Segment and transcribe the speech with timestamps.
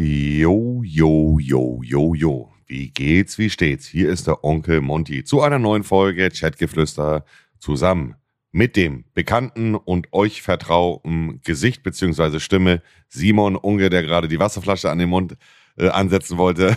[0.00, 2.48] Jo, jo, jo, jo, jo.
[2.68, 3.84] Wie geht's, wie steht's?
[3.84, 7.24] Hier ist der Onkel Monty zu einer neuen Folge Chatgeflüster
[7.58, 8.14] zusammen
[8.52, 14.88] mit dem bekannten und euch vertrauten Gesicht beziehungsweise Stimme Simon Unge, der gerade die Wasserflasche
[14.88, 15.36] an den Mund
[15.76, 16.76] äh, ansetzen wollte.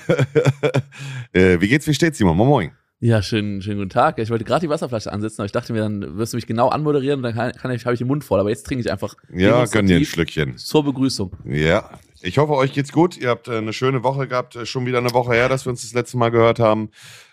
[1.32, 2.36] äh, wie geht's, wie steht's, Simon?
[2.36, 2.72] Moin, moin.
[3.04, 4.18] Ja, schönen, schönen guten Tag.
[4.18, 6.70] Ich wollte gerade die Wasserflasche ansetzen, aber ich dachte mir, dann wirst du mich genau
[6.70, 8.40] anmoderieren und dann kann, kann ich, habe ich den Mund voll.
[8.40, 9.16] Aber jetzt trinke ich einfach.
[9.32, 10.58] Ja, gönn dir ein Schlückchen.
[10.58, 11.36] Zur Begrüßung.
[11.46, 11.90] Ja,
[12.22, 13.18] ich hoffe, euch geht's gut.
[13.18, 14.56] Ihr habt äh, eine schöne Woche gehabt.
[14.56, 16.90] Äh, schon wieder eine Woche her, dass wir uns das letzte Mal gehört haben.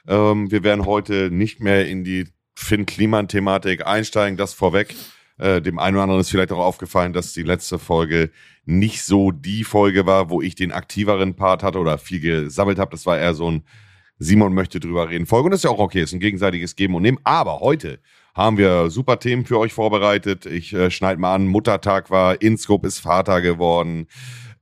[0.07, 4.37] Ähm, wir werden heute nicht mehr in die Finn-Kliman-Thematik einsteigen.
[4.37, 4.95] Das vorweg.
[5.39, 8.31] Äh, dem einen oder anderen ist vielleicht auch aufgefallen, dass die letzte Folge
[8.65, 12.91] nicht so die Folge war, wo ich den aktiveren Part hatte oder viel gesammelt habe.
[12.91, 13.65] Das war eher so ein
[14.19, 15.27] Simon möchte drüber reden.
[15.27, 17.21] Folge und das ist ja auch okay, ist ein gegenseitiges Geben und Nehmen.
[17.23, 18.01] Aber heute
[18.35, 20.45] haben wir super Themen für euch vorbereitet.
[20.45, 24.09] Ich äh, schneide mal an, Muttertag war, Inscope ist Vater geworden.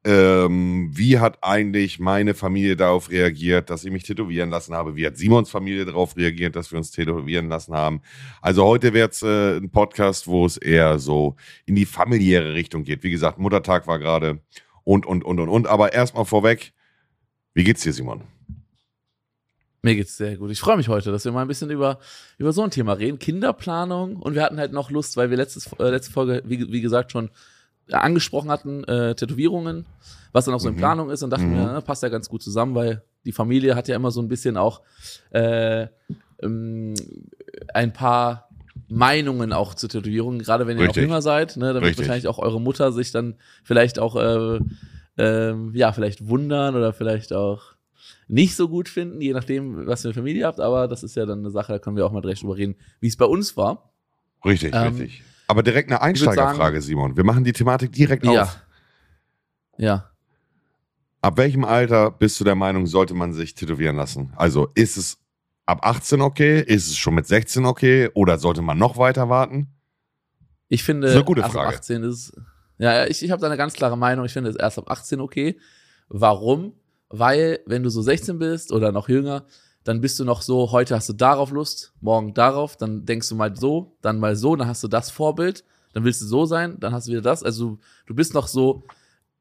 [0.08, 4.94] Ähm, wie hat eigentlich meine Familie darauf reagiert, dass ich mich tätowieren lassen habe?
[4.94, 8.02] Wie hat Simons Familie darauf reagiert, dass wir uns tätowieren lassen haben?
[8.40, 12.84] Also heute wird es äh, ein Podcast, wo es eher so in die familiäre Richtung
[12.84, 13.02] geht.
[13.02, 14.38] Wie gesagt, Muttertag war gerade
[14.84, 15.66] und, und, und, und, und.
[15.66, 16.72] Aber erstmal vorweg,
[17.54, 18.22] wie geht's dir, Simon?
[19.82, 20.52] Mir geht's sehr gut.
[20.52, 21.98] Ich freue mich heute, dass wir mal ein bisschen über,
[22.38, 23.18] über so ein Thema reden.
[23.18, 24.14] Kinderplanung.
[24.16, 27.10] Und wir hatten halt noch Lust, weil wir letztes, äh, letzte Folge, wie, wie gesagt,
[27.10, 27.28] schon
[27.90, 29.86] angesprochen hatten, äh, Tätowierungen,
[30.32, 30.78] was dann auch so in mhm.
[30.78, 31.56] Planung ist und dachten mhm.
[31.56, 34.28] wir, ne, passt ja ganz gut zusammen, weil die Familie hat ja immer so ein
[34.28, 34.82] bisschen auch
[35.30, 35.86] äh,
[36.42, 36.94] ähm,
[37.72, 38.48] ein paar
[38.88, 40.96] Meinungen auch zu Tätowierungen, gerade wenn ihr Richtig.
[40.96, 44.60] noch jünger seid, ne, dann wird wahrscheinlich auch eure Mutter sich dann vielleicht auch äh,
[45.18, 47.76] äh, ja, vielleicht wundern oder vielleicht auch
[48.28, 51.26] nicht so gut finden, je nachdem, was für eine Familie habt, aber das ist ja
[51.26, 53.56] dann eine Sache, da können wir auch mal direkt drüber reden, wie es bei uns
[53.56, 53.90] war.
[54.44, 55.22] Richtig, ähm, richtig.
[55.48, 57.16] Aber direkt eine Einsteigerfrage, Simon.
[57.16, 58.42] Wir machen die Thematik direkt ja.
[58.42, 58.58] auf.
[59.78, 60.10] Ja.
[61.20, 64.32] Ab welchem Alter bist du der Meinung, sollte man sich tätowieren lassen?
[64.36, 65.18] Also ist es
[65.66, 66.60] ab 18 okay?
[66.60, 68.10] Ist es schon mit 16 okay?
[68.14, 69.68] Oder sollte man noch weiter warten?
[70.68, 71.68] Ich finde, das ist eine gute Frage.
[71.68, 72.32] ab 18 ist.
[72.78, 74.24] Ja, ich, ich habe da eine ganz klare Meinung.
[74.24, 75.58] Ich finde es erst ab 18 okay.
[76.08, 76.74] Warum?
[77.08, 79.46] Weil, wenn du so 16 bist oder noch jünger,
[79.86, 83.36] dann bist du noch so, heute hast du darauf Lust, morgen darauf, dann denkst du
[83.36, 86.80] mal so, dann mal so, dann hast du das Vorbild, dann willst du so sein,
[86.80, 87.44] dann hast du wieder das.
[87.44, 88.82] Also du bist noch so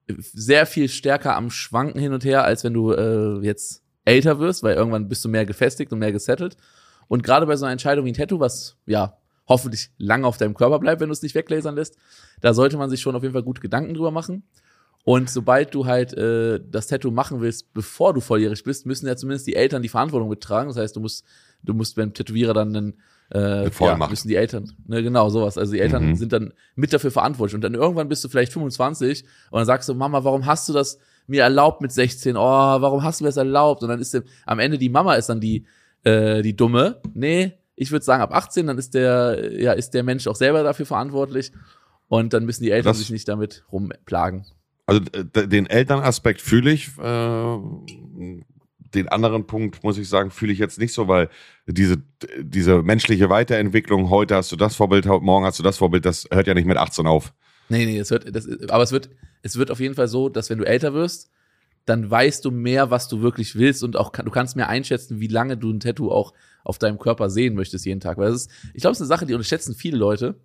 [0.08, 4.62] sehr viel stärker am Schwanken hin und her, als wenn du äh, jetzt älter wirst,
[4.62, 6.58] weil irgendwann bist du mehr gefestigt und mehr gesettelt.
[7.08, 9.18] Und gerade bei so einer Entscheidung wie ein Tattoo, was ja
[9.48, 11.98] hoffentlich lange auf deinem Körper bleibt, wenn du es nicht weglasern lässt,
[12.42, 14.44] da sollte man sich schon auf jeden Fall gut Gedanken drüber machen.
[15.06, 19.16] Und sobald du halt äh, das Tattoo machen willst, bevor du volljährig bist, müssen ja
[19.16, 20.68] zumindest die Eltern die Verantwortung mittragen.
[20.68, 21.24] Das heißt, du musst,
[21.62, 22.94] du musst beim Tätowierer dann einen
[23.34, 25.58] äh, ja, müssen die Eltern, ne, genau, sowas.
[25.58, 26.16] Also die Eltern mhm.
[26.16, 27.56] sind dann mit dafür verantwortlich.
[27.56, 30.74] Und dann irgendwann bist du vielleicht 25 und dann sagst du, Mama, warum hast du
[30.74, 32.36] das mir erlaubt mit 16?
[32.36, 33.84] Oh, warum hast du mir das erlaubt?
[33.84, 35.66] Und dann ist der, am Ende die Mama ist dann die,
[36.04, 37.02] äh, die Dumme.
[37.14, 40.64] Nee, ich würde sagen, ab 18, dann ist der, ja, ist der Mensch auch selber
[40.64, 41.52] dafür verantwortlich.
[42.08, 44.46] Und dann müssen die Eltern das, sich nicht damit rumplagen.
[44.86, 46.98] Also den Elternaspekt fühle ich.
[46.98, 47.58] Äh,
[48.94, 51.30] den anderen Punkt, muss ich sagen, fühle ich jetzt nicht so, weil
[51.68, 51.98] diese,
[52.40, 56.48] diese menschliche Weiterentwicklung, heute hast du das Vorbild, morgen hast du das Vorbild, das hört
[56.48, 57.34] ja nicht mit 18 auf.
[57.70, 59.10] Nee, nee, es wird, das, aber es wird,
[59.42, 61.30] es wird auf jeden Fall so, dass wenn du älter wirst,
[61.86, 65.28] dann weißt du mehr, was du wirklich willst und auch du kannst mehr einschätzen, wie
[65.28, 68.18] lange du ein Tattoo auch auf deinem Körper sehen möchtest jeden Tag.
[68.18, 70.36] Weil das ist, ich glaube, es ist eine Sache, die unterschätzen viele Leute.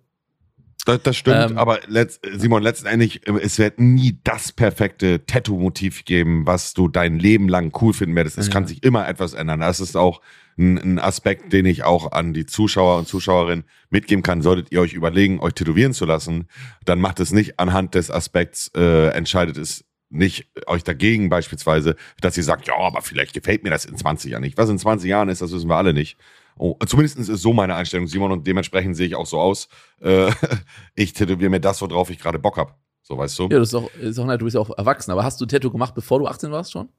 [0.85, 6.47] Das, das stimmt, ähm, aber letzt, Simon, letztendlich, es wird nie das perfekte Tattoo-Motiv geben,
[6.47, 8.37] was du dein Leben lang cool finden werdest.
[8.37, 8.53] Es ja.
[8.53, 9.59] kann sich immer etwas ändern.
[9.59, 10.21] Das ist auch
[10.57, 14.41] ein, ein, Aspekt, den ich auch an die Zuschauer und Zuschauerinnen mitgeben kann.
[14.41, 16.47] Solltet ihr euch überlegen, euch tätowieren zu lassen,
[16.85, 22.37] dann macht es nicht anhand des Aspekts, äh, entscheidet es nicht euch dagegen beispielsweise, dass
[22.37, 24.57] ihr sagt, ja, aber vielleicht gefällt mir das in 20 Jahren nicht.
[24.57, 26.17] Was in 20 Jahren ist, das wissen wir alle nicht.
[26.57, 29.67] Oh, zumindest ist so meine Einstellung, Simon, und dementsprechend sehe ich auch so aus.
[29.99, 30.31] Äh,
[30.95, 32.73] ich tätowiere mir das, worauf ich gerade Bock habe.
[33.01, 33.43] So, weißt du?
[33.43, 35.11] Ja, das ist auch, ist auch, du bist ja auch erwachsen.
[35.11, 36.89] Aber hast du ein Tattoo gemacht, bevor du 18 warst schon?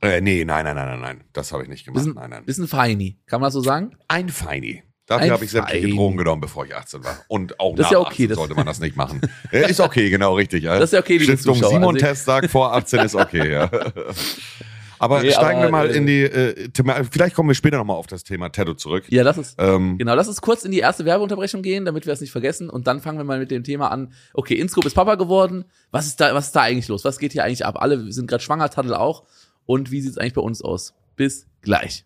[0.00, 1.24] Äh, nee, nein, nein, nein, nein, nein.
[1.32, 2.04] Das habe ich nicht gemacht.
[2.04, 2.44] Bisschen, nein, nein.
[2.44, 3.18] Bisschen Feini.
[3.26, 3.96] Kann man das so sagen?
[4.08, 4.82] Ein Feini.
[5.10, 7.18] Dafür habe ich sämtliche Drogen genommen, bevor ich 18 war.
[7.26, 9.20] Und auch das nach ist ja okay, 18 sollte man das nicht machen.
[9.50, 10.62] ja, ist okay, genau, richtig.
[10.62, 10.78] Ja.
[10.78, 11.70] Das ist ja okay, liebe Stiftung Zuschauer.
[11.70, 13.68] Simon also Test sagt, vor 18 ist okay, ja.
[15.00, 17.78] Aber nee, steigen aber, wir mal äh, in die, äh, Thema, vielleicht kommen wir später
[17.78, 19.04] nochmal auf das Thema Tattoo zurück.
[19.08, 22.12] Ja, lass es, ähm, genau, lass uns kurz in die erste Werbeunterbrechung gehen, damit wir
[22.12, 24.12] es nicht vergessen und dann fangen wir mal mit dem Thema an.
[24.34, 27.02] Okay, Inscope ist Papa geworden, was ist da, was ist da eigentlich los?
[27.06, 27.80] Was geht hier eigentlich ab?
[27.80, 29.24] Alle sind gerade schwanger, Taddel auch
[29.64, 30.92] und wie sieht es eigentlich bei uns aus?
[31.16, 32.04] Bis gleich.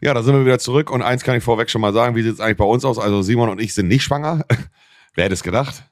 [0.00, 2.22] Ja, da sind wir wieder zurück und eins kann ich vorweg schon mal sagen, wie
[2.22, 3.00] sieht es eigentlich bei uns aus?
[3.00, 4.44] Also Simon und ich sind nicht schwanger.
[5.16, 5.82] Wer hätte es gedacht?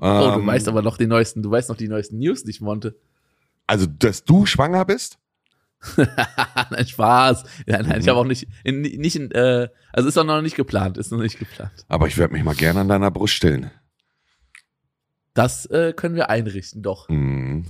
[0.00, 2.60] Oh, du Ähm, weißt aber noch die neuesten, du weißt noch die neuesten News nicht,
[2.60, 2.98] Monte.
[3.66, 5.18] Also, dass du schwanger bist?
[6.70, 7.44] nein, Spaß.
[7.66, 8.10] Ja, nein, ich Mhm.
[8.10, 11.18] habe auch nicht, in, nicht in, äh, also ist auch noch nicht geplant, ist noch
[11.20, 11.84] nicht geplant.
[11.88, 13.70] Aber ich werde mich mal gerne an deiner Brust stillen.
[15.34, 17.08] Das äh, können wir einrichten, doch.
[17.08, 17.64] Hm.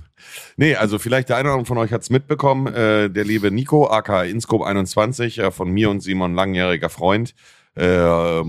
[0.56, 2.66] Nee, also vielleicht der eine oder andere von euch hat's mitbekommen.
[2.72, 7.34] Äh, der liebe Nico, aka Inscope21, äh, von mir und Simon, langjähriger Freund.
[7.76, 7.82] Äh,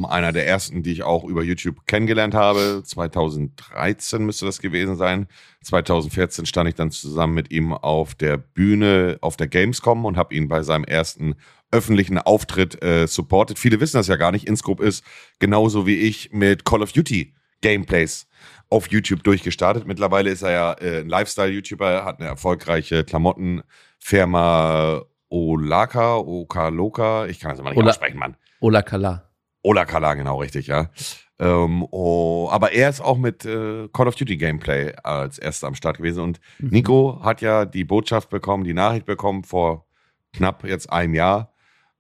[0.08, 2.82] einer der ersten, die ich auch über YouTube kennengelernt habe.
[2.84, 5.28] 2013 müsste das gewesen sein.
[5.64, 10.36] 2014 stand ich dann zusammen mit ihm auf der Bühne auf der Gamescom und habe
[10.36, 11.36] ihn bei seinem ersten
[11.72, 13.58] öffentlichen Auftritt äh, supported.
[13.58, 14.48] Viele wissen das ja gar nicht.
[14.48, 15.04] Inscope ist
[15.40, 18.28] genauso wie ich mit Call of Duty Gameplays
[18.70, 19.88] auf YouTube durchgestartet.
[19.88, 27.52] Mittlerweile ist er ja äh, ein Lifestyle-YouTuber, hat eine erfolgreiche Klamottenfirma Olaka, Okaloka, ich kann
[27.52, 28.38] das immer nicht Ola- aussprechen, Mann.
[28.66, 29.30] Ola Kala.
[29.62, 30.90] Olakala, genau richtig, ja.
[31.38, 35.76] Ähm, oh, aber er ist auch mit äh, Call of Duty Gameplay als erster am
[35.76, 36.70] Start gewesen und Mhm.
[36.70, 39.86] Nico hat ja die Botschaft bekommen, die Nachricht bekommen vor
[40.34, 41.54] knapp jetzt einem Jahr,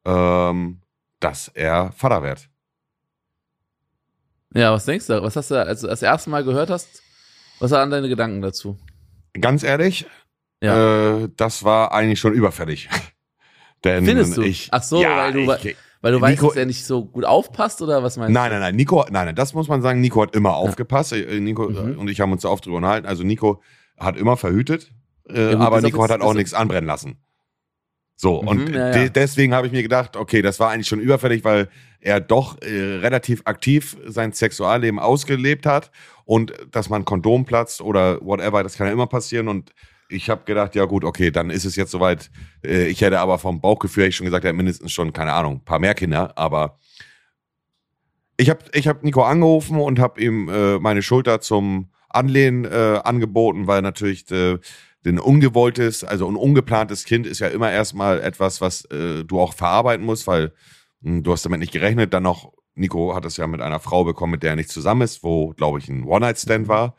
[0.06, 0.81] ähm,
[1.19, 2.50] dass er Vater wird.
[4.56, 5.21] Ja, was denkst du?
[5.21, 7.03] Was hast du, als du das erste Mal gehört hast,
[7.59, 8.79] was waren deine Gedanken dazu?
[9.39, 10.07] Ganz ehrlich,
[10.63, 11.19] Ja.
[11.23, 12.89] äh, das war eigentlich schon überfällig.
[13.83, 14.41] Denn Findest du?
[14.41, 15.75] ich, Ach so, weil du- ich,
[16.06, 18.60] Weil du weißt, Nico- dass er nicht so gut aufpasst oder was meinst Nein, nein,
[18.60, 21.13] nein, Nico, nein, nein, das muss man sagen, Nico hat immer aufgepasst.
[21.13, 21.98] Äh, Nico Mhm.
[21.98, 23.07] und ich haben uns da oft drüber unterhalten.
[23.07, 23.63] Also Nico
[23.98, 24.92] hat immer verhütet,
[25.28, 27.18] äh, gut, aber Nico hat halt auch nichts anbrennen lassen.
[28.18, 29.10] So, Mhm, und ja, de ja.
[29.10, 31.69] deswegen habe ich mir gedacht, okay, das war eigentlich schon überfällig, weil
[32.00, 35.90] er doch äh, relativ aktiv sein Sexualleben ausgelebt hat
[36.24, 39.72] und dass man Kondom platzt oder whatever, das kann ja immer passieren und
[40.10, 42.30] ich habe gedacht, ja gut, okay, dann ist es jetzt soweit.
[42.63, 45.34] Äh, ich hätte aber vom Bauchgefühl hätte ich schon gesagt, er hat mindestens schon, keine
[45.34, 46.80] Ahnung, ein paar mehr Kinder, aber
[48.38, 53.00] ich habe ich hab Nico angerufen und habe ihm äh, meine Schulter zum Anlehnen äh,
[53.04, 54.57] angeboten, weil natürlich äh,
[55.06, 59.54] ein ungewolltes, also ein ungeplantes Kind ist ja immer erstmal etwas, was äh, du auch
[59.54, 60.54] verarbeiten musst, weil
[61.01, 62.13] mh, du hast damit nicht gerechnet.
[62.13, 65.01] Dann noch, Nico hat es ja mit einer Frau bekommen, mit der er nicht zusammen
[65.01, 66.96] ist, wo, glaube ich, ein One-Night-Stand war.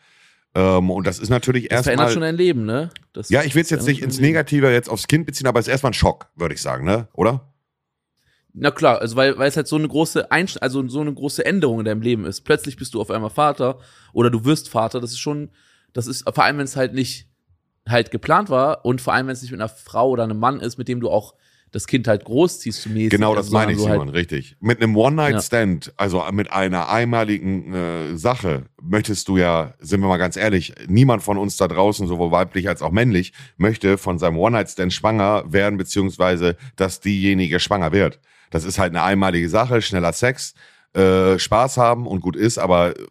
[0.56, 2.28] Ähm, und das ist natürlich Das verändert schon erstmal.
[2.32, 2.88] dein Leben, ne?
[3.12, 4.18] Das Ja, ich will es jetzt nicht schon ins.
[4.18, 7.08] Negative jetzt aufs Kind beziehen, aber es ist erstmal ein Schock, würde ich sagen, ne?
[7.12, 7.52] Oder?
[8.54, 11.44] Na klar, also weil, weil es halt so eine große Einsch also so eine große
[11.44, 12.40] Änderung in deinem Leben ist.
[12.40, 13.80] Plötzlich bist du auf einmal Vater
[14.14, 14.98] oder du wirst Vater.
[14.98, 15.50] Das ist schon,
[15.92, 17.28] das ist vor allem, wenn es halt nicht
[17.86, 20.60] halt geplant war und vor allem, wenn es nicht mit einer Frau oder einem Mann
[20.60, 21.34] ist, mit dem du auch
[21.72, 23.10] das Kind halt großziehst zumindest.
[23.10, 24.56] Genau, das meine ich, Simon, Halt, richtig.
[24.60, 30.16] Mit einem One-Night-Stand, also mit einer einmaligen äh, Sache, möchtest du ja, sind wir mal
[30.16, 34.38] ganz ehrlich, niemand von uns da draußen, sowohl weiblich als auch männlich, möchte von seinem
[34.38, 38.20] One-Night-Stand schwanger werden, beziehungsweise, dass diejenige schwanger wird.
[38.50, 40.54] Das ist halt eine einmalige Sache, schneller Sex,
[40.94, 43.06] äh, Spaß haben und gut ist, aber äh,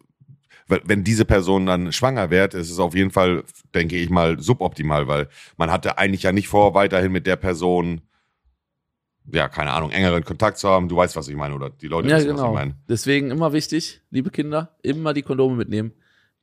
[0.66, 3.44] wenn diese Person dann schwanger wird, ist es auf jeden Fall,
[3.74, 8.00] denke ich mal, suboptimal, weil man hatte eigentlich ja nicht vor, weiterhin mit der Person
[9.32, 10.88] ja, keine Ahnung, engeren Kontakt zu haben.
[10.88, 12.54] Du weißt, was ich meine, oder die Leute ja, wissen, was ich genau.
[12.54, 12.74] meine.
[12.88, 15.92] Deswegen immer wichtig, liebe Kinder, immer die Kondome mitnehmen.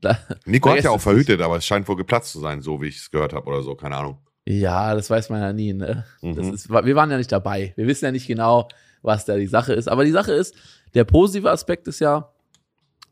[0.02, 2.88] Da, Nico hat ja auch verhütet, aber es scheint wohl geplatzt zu sein, so wie
[2.88, 4.18] ich es gehört habe oder so, keine Ahnung.
[4.46, 6.04] ja, das weiß man ja nie, ne?
[6.22, 6.54] Mhm.
[6.54, 7.74] ist, wir waren ja nicht dabei.
[7.78, 8.68] Wir wissen ja nicht genau,
[9.02, 9.88] was da die Sache ist.
[9.88, 10.56] Aber die Sache ist,
[10.94, 12.34] der positive Aspekt ist ja,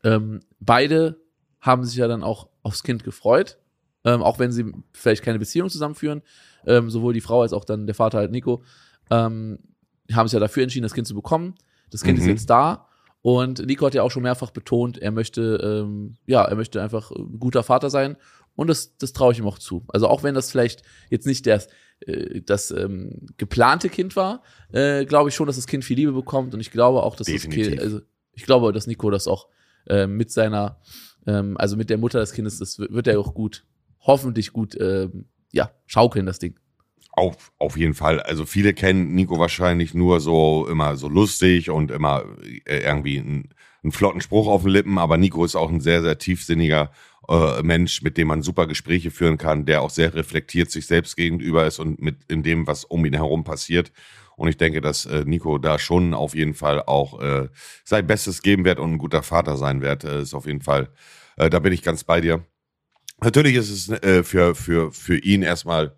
[0.04, 1.16] ähm, beide
[1.60, 3.58] haben sich ja dann auch aufs Kind gefreut,
[4.04, 6.22] ähm, auch wenn sie vielleicht keine Beziehung zusammenführen.
[6.66, 8.62] Ähm, sowohl die Frau als auch dann der Vater halt Nico
[9.12, 9.58] ähm,
[10.12, 11.54] haben sich ja dafür entschieden, das Kind zu bekommen.
[11.90, 12.24] Das Kind Mhm.
[12.24, 12.86] ist jetzt da.
[13.20, 17.12] Und Nico hat ja auch schon mehrfach betont, er möchte, ähm, ja, er möchte einfach
[17.12, 18.16] ein guter Vater sein.
[18.56, 19.84] Und das, das traue ich ihm auch zu.
[19.88, 21.68] Also auch wenn das vielleicht jetzt nicht das,
[22.00, 24.42] äh, das ähm, geplante Kind war,
[24.72, 26.52] äh, glaube ich schon, dass das Kind viel Liebe bekommt.
[26.52, 27.68] Und ich glaube auch, dass das Definitiv.
[27.68, 28.00] Kind, also
[28.32, 29.46] ich glaube, dass Nico das auch
[29.86, 30.80] äh, mit seiner,
[31.26, 33.64] ähm, also mit der Mutter des Kindes, das wird wird er auch gut,
[34.00, 36.58] hoffentlich gut, ähm, ja, schaukeln, das Ding.
[37.14, 38.20] Auf, auf jeden Fall.
[38.20, 42.24] Also viele kennen Nico wahrscheinlich nur so immer so lustig und immer
[42.64, 43.50] äh, irgendwie einen,
[43.82, 46.90] einen flotten Spruch auf den Lippen, aber Nico ist auch ein sehr, sehr tiefsinniger
[47.28, 51.16] äh, Mensch, mit dem man super Gespräche führen kann, der auch sehr reflektiert sich selbst
[51.16, 53.92] gegenüber ist und mit in dem, was um ihn herum passiert.
[54.36, 57.48] Und ich denke, dass äh, Nico da schon auf jeden Fall auch äh,
[57.84, 60.04] sein Bestes geben wird und ein guter Vater sein wird.
[60.04, 60.88] Äh, ist auf jeden Fall,
[61.36, 62.42] äh, da bin ich ganz bei dir.
[63.20, 65.94] Natürlich ist es äh, für, für, für ihn erstmal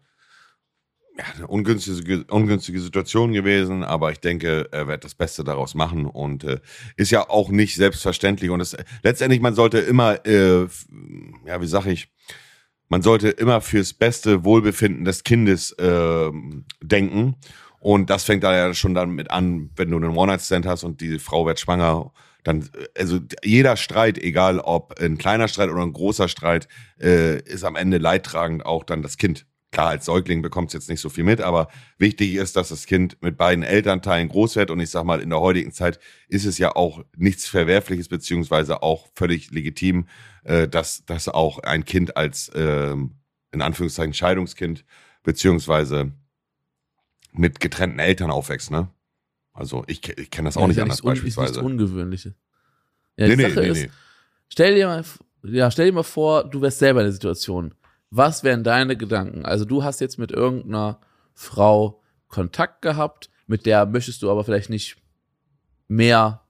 [1.16, 6.06] ja, eine ungünstige, ungünstige Situation gewesen, aber ich denke, er wird das Beste daraus machen
[6.06, 6.60] und äh,
[6.96, 8.50] ist ja auch nicht selbstverständlich.
[8.50, 10.66] Und es, letztendlich, man sollte immer, äh,
[11.46, 12.08] ja, wie sag ich,
[12.88, 16.30] man sollte immer fürs beste Wohlbefinden des Kindes äh,
[16.82, 17.36] denken.
[17.78, 21.00] Und das fängt da ja schon dann mit an, wenn du einen One-Night-Stand hast und
[21.00, 22.68] die Frau wird schwanger, dann,
[22.98, 26.68] also jeder Streit, egal ob ein kleiner Streit oder ein großer Streit,
[27.00, 29.46] äh, ist am Ende leidtragend auch dann das Kind.
[29.74, 31.66] Klar, als Säugling bekommt es jetzt nicht so viel mit, aber
[31.98, 34.70] wichtig ist, dass das Kind mit beiden Elternteilen groß wird.
[34.70, 38.84] Und ich sag mal, in der heutigen Zeit ist es ja auch nichts Verwerfliches, beziehungsweise
[38.84, 40.06] auch völlig legitim,
[40.44, 43.16] äh, dass, dass auch ein Kind als ähm,
[43.50, 44.84] in Anführungszeichen Scheidungskind,
[45.24, 46.12] beziehungsweise
[47.32, 48.88] mit getrennten Eltern aufwächst, ne?
[49.52, 51.50] Also ich, ich kenne das auch Ja, nicht anders beispielsweise.
[51.50, 52.34] Ist nichts Ungewöhnliches.
[53.16, 53.90] Ja, nee, nee, nee, ist, nee.
[54.48, 55.04] stell dir mal,
[55.42, 57.74] ja, stell dir mal vor, du wärst selber in der Situation.
[58.16, 59.44] Was wären deine Gedanken?
[59.44, 61.00] Also du hast jetzt mit irgendeiner
[61.34, 64.96] Frau Kontakt gehabt, mit der möchtest du aber vielleicht nicht
[65.88, 66.42] mehr,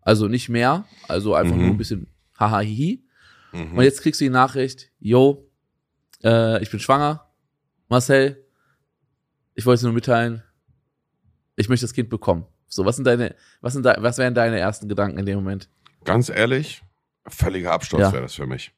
[0.00, 1.60] also nicht mehr, also einfach Mhm.
[1.62, 3.04] nur ein bisschen haha hihi.
[3.52, 3.78] Mhm.
[3.78, 5.48] Und jetzt kriegst du die Nachricht, yo,
[6.24, 7.30] äh, ich bin schwanger,
[7.88, 8.44] Marcel,
[9.54, 10.42] ich wollte es nur mitteilen,
[11.54, 12.46] ich möchte das Kind bekommen.
[12.66, 15.68] So, was sind deine, was sind da, was wären deine ersten Gedanken in dem Moment?
[16.04, 16.82] Ganz ehrlich,
[17.28, 18.12] völliger Absturz Ja.
[18.12, 18.72] wäre das für mich.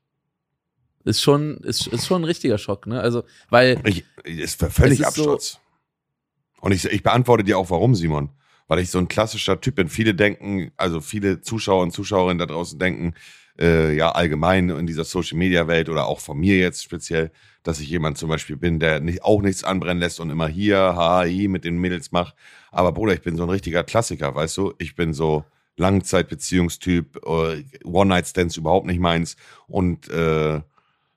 [1.05, 3.01] Ist schon, ist, ist schon ein richtiger Schock, ne?
[3.01, 5.59] Also, weil, Ich, ist völlig ist so- Absturz.
[6.61, 8.29] Und ich, ich beantworte dir auch, warum, Simon.
[8.69, 9.89] Weil ich so ein klassischer Typ bin.
[9.89, 13.15] Viele denken, also viele Zuschauer und Zuschauerinnen da draußen denken,
[13.59, 17.31] äh, ja, allgemein in dieser Social Media Welt oder auch von mir jetzt speziell,
[17.63, 20.79] dass ich jemand zum Beispiel bin, der nicht, auch nichts anbrennen lässt und immer hier,
[20.97, 22.35] hi, mit den Mädels macht.
[22.71, 24.75] Aber Bruder, ich bin so ein richtiger Klassiker, weißt du?
[24.79, 25.45] Ich bin so
[25.77, 29.37] Langzeitbeziehungstyp, äh, One-Night-Stands überhaupt nicht meins.
[29.67, 30.61] Und äh,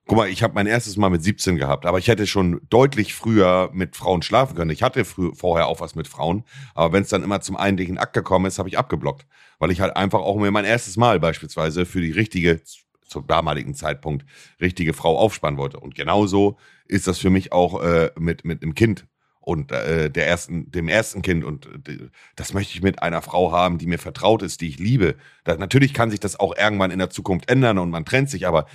[0.06, 3.14] Guck mal, ich habe mein erstes Mal mit 17 gehabt, aber ich hätte schon deutlich
[3.14, 4.72] früher mit Frauen schlafen können.
[4.72, 6.44] Ich hatte frü vorher auch was mit Frauen,
[6.76, 9.26] aber wenn es dann immer zum eigentlichen Akt gekommen ist, habe ich abgeblockt,
[9.60, 12.62] weil ich halt einfach auch mir mein erstes Mal beispielsweise für die richtige
[13.08, 14.26] zum damaligen Zeitpunkt
[14.60, 15.80] richtige Frau aufspannen wollte.
[15.80, 19.06] Und genauso ist das für mich auch äh, mit mit einem Kind
[19.40, 23.54] und äh, der ersten dem ersten Kind und äh, das möchte ich mit einer Frau
[23.54, 25.16] haben, die mir vertraut ist, die ich liebe.
[25.46, 28.46] Da, natürlich kann sich das auch irgendwann in der Zukunft ändern und man trennt sich,
[28.48, 28.66] aber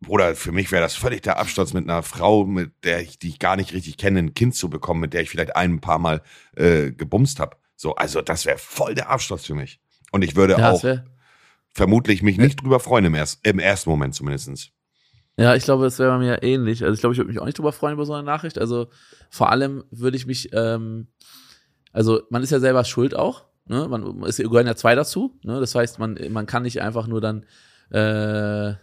[0.00, 3.28] Bruder, für mich wäre das völlig der Absturz, mit einer Frau, mit der ich, die
[3.28, 5.98] ich gar nicht richtig kenne, ein Kind zu bekommen, mit der ich vielleicht ein paar
[5.98, 6.22] Mal
[6.56, 7.56] äh, gebumst habe.
[7.74, 9.80] So, also das wäre voll der Absturz für mich.
[10.12, 10.84] Und ich würde ja, auch
[11.74, 14.70] vermutlich mich nicht drüber freuen im, erst, im ersten Moment zumindestens.
[15.36, 16.82] ja, ich glaube, es wäre bei mir ähnlich.
[16.82, 18.58] Also ich glaube, ich würde mich auch nicht drüber freuen über so eine Nachricht.
[18.58, 18.88] Also
[19.30, 21.08] vor allem würde ich mich, ähm,
[21.92, 23.46] also man ist ja selber schuld auch.
[23.66, 23.86] Ne?
[23.88, 25.38] Man, es gehören ja zwei dazu.
[25.42, 25.60] Ne?
[25.60, 27.44] Das heißt, man, man kann nicht einfach nur dann,
[27.90, 28.74] äh,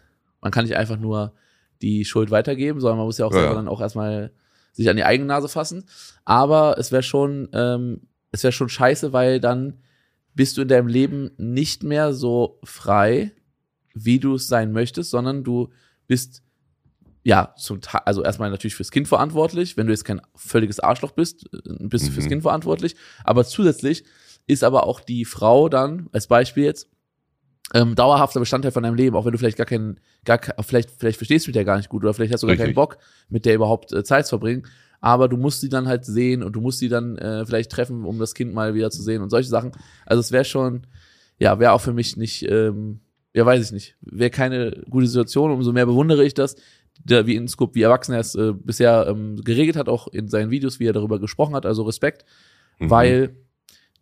[0.46, 1.34] man kann nicht einfach nur
[1.82, 3.56] die Schuld weitergeben, sondern man muss ja auch Ja, selber ja.
[3.56, 4.32] dann auch erstmal
[4.74, 5.86] sich an die eigene Nase fassen.
[6.24, 9.80] Aber es wäre schon, ähm, es wäre schon scheiße, weil dann
[10.36, 13.32] bist du in deinem Leben nicht mehr so frei,
[13.96, 15.70] wie du es sein möchtest, sondern du
[16.06, 16.44] bist
[17.24, 19.78] ja zum Teil, also erstmal natürlich fürs Kind verantwortlich.
[19.78, 22.30] Wenn du jetzt kein völliges Arschloch bist, äh, bist du fürs Mhm.
[22.30, 22.96] Kind verantwortlich.
[23.24, 24.04] Aber zusätzlich
[24.46, 26.88] ist aber auch die Frau dann, als Beispiel jetzt,
[27.74, 31.18] ähm, dauerhafter Bestandteil von deinem Leben, auch wenn du vielleicht gar keinen, gar vielleicht, vielleicht
[31.18, 32.98] verstehst du mit der gar nicht gut oder vielleicht hast du gar keinen Bock,
[33.30, 34.68] mit der überhaupt äh, Zeit zu verbringen.
[35.02, 38.06] Aber du musst sie dann halt sehen und du musst sie dann äh, vielleicht treffen,
[38.06, 39.72] um das Kind mal wieder zu sehen und solche Sachen.
[40.06, 40.88] Also es wäre schon,
[41.38, 43.02] ja, wäre auch für mich nicht, ähm,
[43.34, 45.52] ja, weiß ich nicht, wäre keine gute Situation.
[45.52, 46.56] Umso mehr bewundere ich das,
[47.04, 50.50] der, wie Inscope, wie erwachsen er es äh, bisher ähm, geregelt hat, auch in seinen
[50.50, 51.66] Videos, wie er darüber gesprochen hat.
[51.66, 52.26] Also Respekt,
[52.80, 52.90] Mhm.
[52.90, 53.36] weil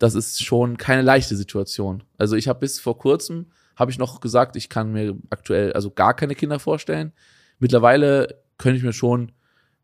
[0.04, 2.04] das ist schon keine leichte Situation.
[2.18, 3.46] Also ich habe bis vor kurzem
[3.78, 7.14] habe ich noch gesagt, ich kann mir aktuell also gar keine Kinder vorstellen.
[7.58, 9.32] Mittlerweile könnte ich mir schon,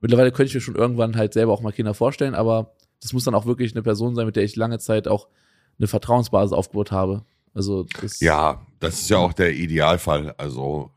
[0.01, 3.23] mittlerweile könnte ich mir schon irgendwann halt selber auch mal Kinder vorstellen, aber das muss
[3.23, 5.29] dann auch wirklich eine Person sein, mit der ich lange Zeit auch
[5.77, 7.23] eine Vertrauensbasis aufgebaut habe.
[7.53, 10.35] Also das, Ja, das ist ja auch der Idealfall.
[10.37, 10.91] Also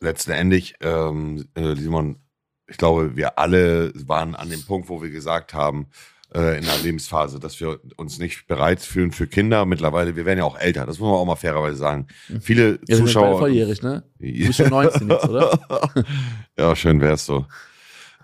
[0.00, 2.16] letztendlich, ähm, äh, Simon,
[2.66, 5.88] ich glaube, wir alle waren an dem Punkt, wo wir gesagt haben,
[6.34, 9.64] äh, in der Lebensphase, dass wir uns nicht bereit fühlen für Kinder.
[9.64, 12.06] Mittlerweile, wir werden ja auch älter, das muss man auch mal fairerweise sagen.
[12.40, 13.38] Viele ja, Zuschauer.
[13.38, 14.04] volljährig, ne?
[14.18, 15.58] Du bist schon 19 jetzt, oder?
[16.58, 17.46] ja, schön wär's so.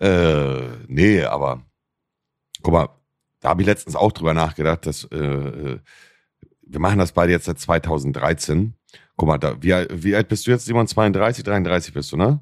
[0.01, 1.63] Äh, nee, aber
[2.63, 2.89] guck mal,
[3.41, 5.79] da habe ich letztens auch drüber nachgedacht, dass äh, äh,
[6.67, 8.75] wir machen das beide jetzt seit 2013.
[9.17, 10.89] Guck mal, da, wie, wie alt bist du jetzt, Simon?
[10.89, 12.41] 32, 33 bist du, ne?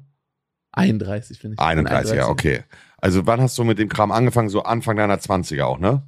[0.71, 1.59] 31 finde ich.
[1.59, 2.63] 31, ja, okay.
[3.03, 4.47] Also wann hast du mit dem Kram angefangen?
[4.47, 6.03] So Anfang deiner 20er auch, ne?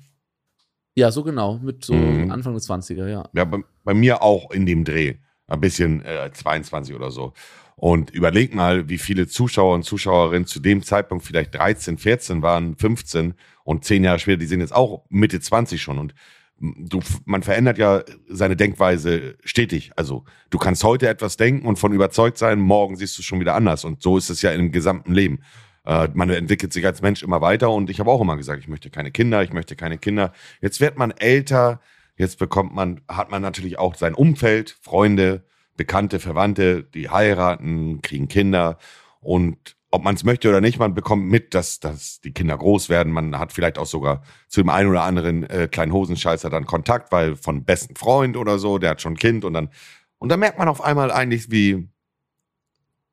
[0.96, 2.32] Ja, so genau, mit so Mhm.
[2.32, 3.28] Anfang des 20er, ja.
[3.34, 5.16] Ja, bei, bei mir auch in dem Dreh.
[5.46, 7.34] Ein bisschen äh, 22 oder so.
[7.76, 12.78] Und überleg mal, wie viele Zuschauer und Zuschauerinnen zu dem Zeitpunkt vielleicht 13, 14 waren,
[12.78, 13.34] 15
[13.66, 15.98] und zehn Jahre später, die sind jetzt auch Mitte 20 schon.
[15.98, 16.16] Und
[16.58, 19.92] du, man verändert ja seine Denkweise stetig.
[19.98, 23.42] Also du kannst heute etwas denken und von überzeugt sein, morgen siehst du es schon
[23.42, 23.84] wieder anders.
[23.84, 25.40] Und so ist es ja im gesamten Leben.
[25.86, 28.68] Äh, man entwickelt sich als Mensch immer weiter und ich habe auch immer gesagt, ich
[28.68, 30.34] möchte keine Kinder, ich möchte keine Kinder.
[30.62, 31.80] Jetzt wird man älter,
[32.18, 35.44] Jetzt bekommt man, hat man natürlich auch sein Umfeld, Freunde,
[35.76, 38.78] Bekannte, Verwandte, die heiraten, kriegen Kinder
[39.20, 42.90] und ob man es möchte oder nicht, man bekommt mit, dass, dass die Kinder groß
[42.90, 43.14] werden.
[43.14, 47.12] Man hat vielleicht auch sogar zu dem einen oder anderen äh, kleinen Hosenscheißer dann Kontakt,
[47.14, 49.70] weil von besten Freund oder so, der hat schon ein Kind und dann
[50.18, 51.90] und dann merkt man auf einmal eigentlich, wie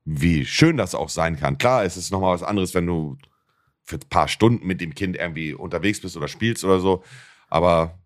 [0.04, 1.58] wie schön das auch sein kann.
[1.58, 3.16] Klar, es ist nochmal was anderes, wenn du
[3.84, 7.02] für ein paar Stunden mit dem Kind irgendwie unterwegs bist oder spielst oder so.
[7.48, 7.98] Aber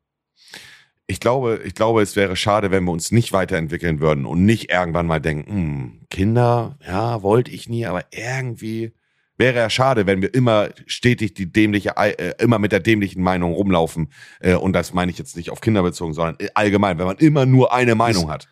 [1.07, 4.71] ich glaube, ich glaube, es wäre schade, wenn wir uns nicht weiterentwickeln würden und nicht
[4.71, 8.93] irgendwann mal denken, hm, Kinder, ja, wollte ich nie, aber irgendwie
[9.39, 13.53] wäre ja schade, wenn wir immer stetig die dämliche, äh, immer mit der dämlichen Meinung
[13.53, 14.09] rumlaufen.
[14.41, 17.47] Äh, und das meine ich jetzt nicht auf Kinder bezogen, sondern allgemein, wenn man immer
[17.47, 18.49] nur eine Meinung hat.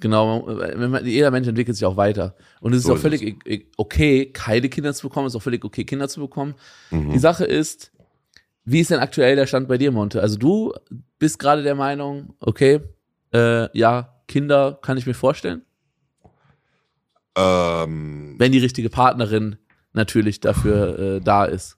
[0.00, 2.34] Genau, wenn man, jeder Mensch entwickelt sich auch weiter.
[2.60, 5.42] Und es ist so auch völlig ist okay, keine Kinder zu bekommen, es ist auch
[5.42, 6.54] völlig okay, Kinder zu bekommen.
[6.90, 7.12] Mhm.
[7.12, 7.92] Die Sache ist,
[8.64, 10.22] wie ist denn aktuell der Stand bei dir, Monte?
[10.22, 10.72] Also du
[11.18, 12.80] bist gerade der Meinung, okay,
[13.34, 15.62] äh, ja, Kinder kann ich mir vorstellen.
[17.36, 19.56] Ähm, Wenn die richtige Partnerin
[19.92, 21.76] natürlich dafür äh, da ist.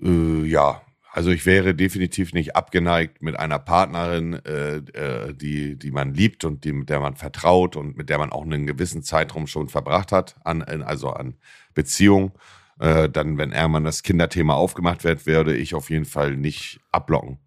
[0.00, 0.80] Äh, ja,
[1.14, 6.44] also ich wäre definitiv nicht abgeneigt mit einer Partnerin, äh, äh, die, die man liebt
[6.44, 9.68] und die, mit der man vertraut und mit der man auch einen gewissen Zeitraum schon
[9.68, 11.34] verbracht hat, an, also an
[11.74, 12.32] Beziehung.
[12.80, 17.38] Äh, dann, wenn irgendwann das Kinderthema aufgemacht wird, werde ich auf jeden Fall nicht ablocken.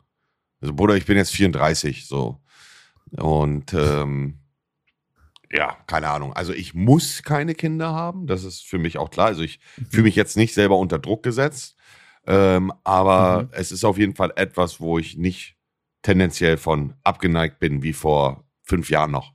[0.62, 2.40] Also Bruder, ich bin jetzt 34, so.
[3.18, 4.42] Und ähm,
[5.52, 6.34] ja, keine Ahnung.
[6.34, 9.28] Also ich muss keine Kinder haben, das ist für mich auch klar.
[9.28, 9.86] Also ich mhm.
[9.88, 11.76] fühle mich jetzt nicht selber unter Druck gesetzt.
[12.28, 13.50] Ähm, aber mhm.
[13.52, 15.56] es ist auf jeden Fall etwas, wo ich nicht
[16.02, 19.34] tendenziell von abgeneigt bin, wie vor fünf Jahren noch.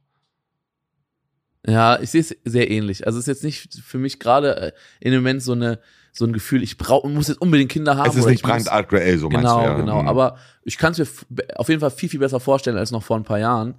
[1.66, 3.06] Ja, ich sehe es sehr ähnlich.
[3.06, 4.72] Also es ist jetzt nicht für mich gerade äh,
[5.04, 5.80] dem Moment so eine
[6.12, 8.10] so ein Gefühl, ich brauche muss jetzt unbedingt Kinder haben.
[8.10, 9.76] Es ist nicht brand aktuell, so genau, meinst du, ja.
[9.76, 10.08] Genau, mhm.
[10.08, 11.06] aber ich kann es mir
[11.56, 13.76] auf jeden Fall viel, viel besser vorstellen als noch vor ein paar Jahren.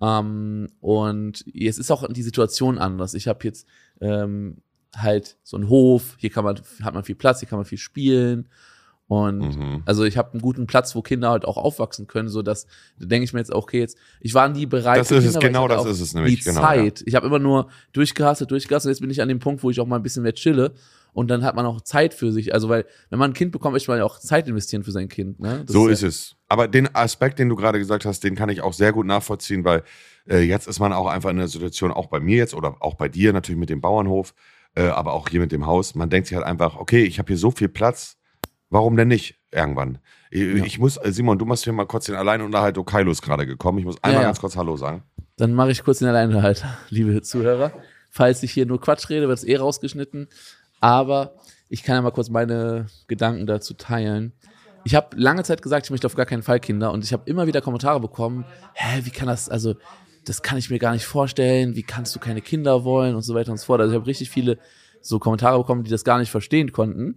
[0.00, 3.14] Ähm, und jetzt ist auch die Situation anders.
[3.14, 3.66] Ich habe jetzt
[4.00, 4.58] ähm,
[4.98, 7.78] halt so ein Hof, hier kann man, hat man viel Platz, hier kann man viel
[7.78, 8.48] spielen.
[9.06, 9.82] Und mhm.
[9.84, 12.66] also ich habe einen guten Platz, wo Kinder halt auch aufwachsen können, so dass
[12.98, 14.98] da denke ich mir jetzt auch, okay, jetzt ich war nie bereit.
[14.98, 16.38] Das ist Kinder, es, genau das ist es nämlich.
[16.38, 17.00] Die genau, Zeit.
[17.00, 17.06] Ja.
[17.06, 18.90] Ich habe immer nur durchgehastet, durchgehastet.
[18.90, 20.72] Jetzt bin ich an dem Punkt, wo ich auch mal ein bisschen mehr chille
[21.12, 22.54] und dann hat man auch Zeit für sich.
[22.54, 25.08] Also weil wenn man ein Kind bekommt, möchte man ja auch Zeit investieren für sein
[25.08, 25.38] Kind.
[25.38, 25.64] Ne?
[25.66, 26.36] so ist, ist es.
[26.48, 29.64] Aber den Aspekt, den du gerade gesagt hast, den kann ich auch sehr gut nachvollziehen,
[29.64, 29.84] weil
[30.28, 32.94] äh, jetzt ist man auch einfach in der Situation, auch bei mir jetzt oder auch
[32.94, 34.34] bei dir natürlich mit dem Bauernhof
[34.74, 35.94] äh, aber auch hier mit dem Haus.
[35.94, 38.16] Man denkt sich halt einfach, okay, ich habe hier so viel Platz,
[38.70, 39.98] warum denn nicht irgendwann?
[40.30, 40.64] Ich, ja.
[40.64, 42.76] ich muss, äh, Simon, du machst hier mal kurz den Alleinunterhalt.
[42.78, 43.78] Okailo ist gerade gekommen.
[43.78, 44.28] Ich muss einmal ja, ja.
[44.28, 45.02] ganz kurz Hallo sagen.
[45.36, 47.72] Dann mache ich kurz den Alleinunterhalt, liebe Zuhörer.
[48.10, 50.28] Falls ich hier nur Quatsch rede, wird es eh rausgeschnitten.
[50.80, 51.34] Aber
[51.68, 54.32] ich kann ja mal kurz meine Gedanken dazu teilen.
[54.84, 57.22] Ich habe lange Zeit gesagt, ich möchte auf gar keinen Fall Kinder und ich habe
[57.26, 59.74] immer wieder Kommentare bekommen, hä, wie kann das, also
[60.24, 63.34] das kann ich mir gar nicht vorstellen, wie kannst du keine Kinder wollen und so
[63.34, 63.80] weiter und so fort.
[63.80, 64.58] Also ich habe richtig viele
[65.00, 67.16] so Kommentare bekommen, die das gar nicht verstehen konnten.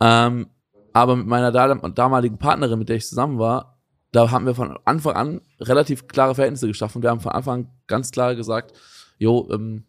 [0.00, 0.48] Ähm,
[0.92, 3.78] aber mit meiner damaligen Partnerin, mit der ich zusammen war,
[4.12, 7.02] da haben wir von Anfang an relativ klare Verhältnisse geschaffen.
[7.02, 8.72] Wir haben von Anfang an ganz klar gesagt,
[9.18, 9.84] jo, ähm,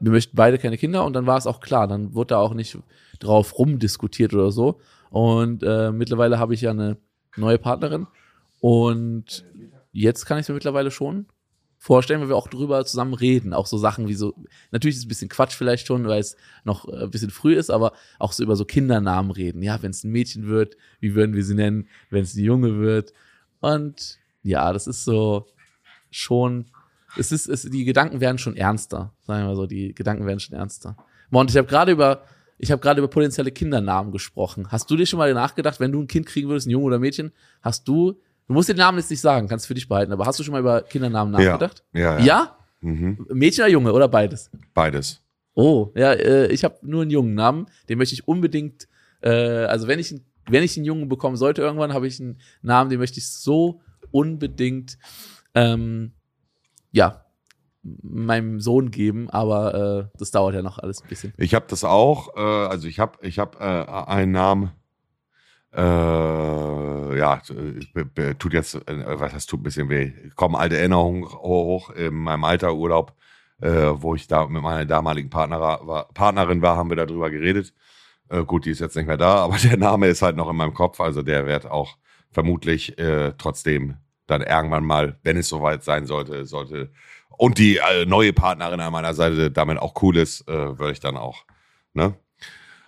[0.00, 1.86] wir möchten beide keine Kinder und dann war es auch klar.
[1.86, 2.78] Dann wurde da auch nicht
[3.20, 4.80] drauf rumdiskutiert oder so.
[5.10, 6.96] Und äh, mittlerweile habe ich ja eine
[7.36, 8.06] neue Partnerin
[8.60, 9.44] und
[9.92, 11.26] jetzt kann ich es mir mittlerweile schon
[11.84, 13.52] vorstellen, wenn wir auch drüber zusammen reden.
[13.52, 14.32] Auch so Sachen wie so,
[14.70, 17.54] natürlich ist es ein bisschen Quatsch vielleicht schon, weil es noch äh, ein bisschen früh
[17.54, 19.62] ist, aber auch so über so Kindernamen reden.
[19.62, 22.78] Ja, wenn es ein Mädchen wird, wie würden wir sie nennen, wenn es ein Junge
[22.78, 23.12] wird.
[23.60, 25.46] Und ja, das ist so
[26.10, 26.70] schon,
[27.18, 30.40] es ist, es, die Gedanken werden schon ernster, sagen wir mal so, die Gedanken werden
[30.40, 30.96] schon ernster.
[31.30, 32.24] Und ich habe gerade über,
[32.56, 34.72] ich habe gerade über potenzielle Kindernamen gesprochen.
[34.72, 36.98] Hast du dir schon mal nachgedacht, wenn du ein Kind kriegen würdest, ein Junge oder
[36.98, 40.26] Mädchen, hast du Du musst den Namen jetzt nicht sagen, kannst für dich behalten, aber
[40.26, 41.82] hast du schon mal über Kindernamen nachgedacht?
[41.92, 42.18] Ja.
[42.18, 42.24] Ja?
[42.24, 42.56] ja?
[42.80, 43.26] Mhm.
[43.30, 44.50] Mädchen oder Junge oder beides?
[44.74, 45.22] Beides.
[45.54, 48.88] Oh, ja, äh, ich habe nur einen jungen Namen, den möchte ich unbedingt,
[49.22, 50.14] äh, also wenn ich,
[50.48, 53.80] wenn ich einen Jungen bekommen sollte irgendwann, habe ich einen Namen, den möchte ich so
[54.10, 54.98] unbedingt,
[55.54, 56.12] ähm,
[56.92, 57.24] ja,
[57.82, 61.32] meinem Sohn geben, aber äh, das dauert ja noch alles ein bisschen.
[61.36, 64.72] Ich habe das auch, äh, also ich habe ich hab, äh, einen Namen,
[65.76, 67.42] äh, ja,
[68.38, 70.12] tut jetzt, äh, was das tut ein bisschen weh.
[70.36, 73.14] Kommen alte Erinnerungen hoch in meinem Alter Urlaub,
[73.60, 77.74] äh, wo ich da mit meiner damaligen Partner, war, Partnerin war, haben wir darüber geredet.
[78.28, 80.56] Äh, gut, die ist jetzt nicht mehr da, aber der Name ist halt noch in
[80.56, 81.96] meinem Kopf, also der wird auch
[82.30, 86.90] vermutlich äh, trotzdem dann irgendwann mal, wenn es soweit sein sollte, sollte
[87.36, 91.00] und die äh, neue Partnerin an meiner Seite damit auch cool ist, äh, würde ich
[91.00, 91.44] dann auch,
[91.92, 92.14] ne?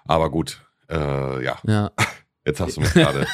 [0.04, 1.58] Aber gut, äh, ja.
[1.64, 1.90] Ja.
[2.46, 3.26] Jetzt hast du mich gerade.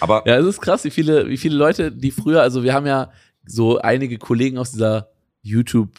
[0.00, 2.86] Aber Ja, es ist krass, wie viele, wie viele Leute, die früher, also wir haben
[2.86, 3.10] ja
[3.46, 5.10] so einige Kollegen aus dieser
[5.42, 5.90] YouTube,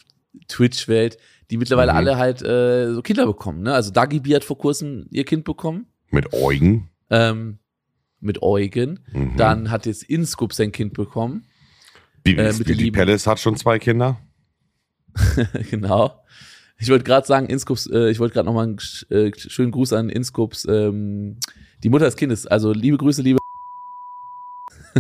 [0.48, 1.18] Twitch-Welt,
[1.50, 1.98] die mittlerweile Mhm.
[1.98, 3.64] alle halt äh, so Kinder bekommen.
[3.64, 3.74] Ne?
[3.74, 6.90] Also Dagi B hat vor kurzem ihr Kind bekommen, mit Eugen.
[7.10, 7.58] ähm,
[8.20, 9.00] mit Eugen.
[9.12, 9.36] Mhm.
[9.38, 11.46] Dann hat jetzt Inscoop sein Kind bekommen.
[12.24, 14.20] Bibi, äh, lieben- Palace hat schon zwei Kinder.
[15.72, 16.21] genau.
[16.82, 18.78] Ich wollte gerade sagen, Inscoops, äh, ich wollte gerade nochmal einen
[19.12, 21.38] äh, schönen Gruß an Inscoops, ähm,
[21.84, 22.48] die Mutter des Kindes.
[22.48, 23.40] Also liebe Grüße, liebe.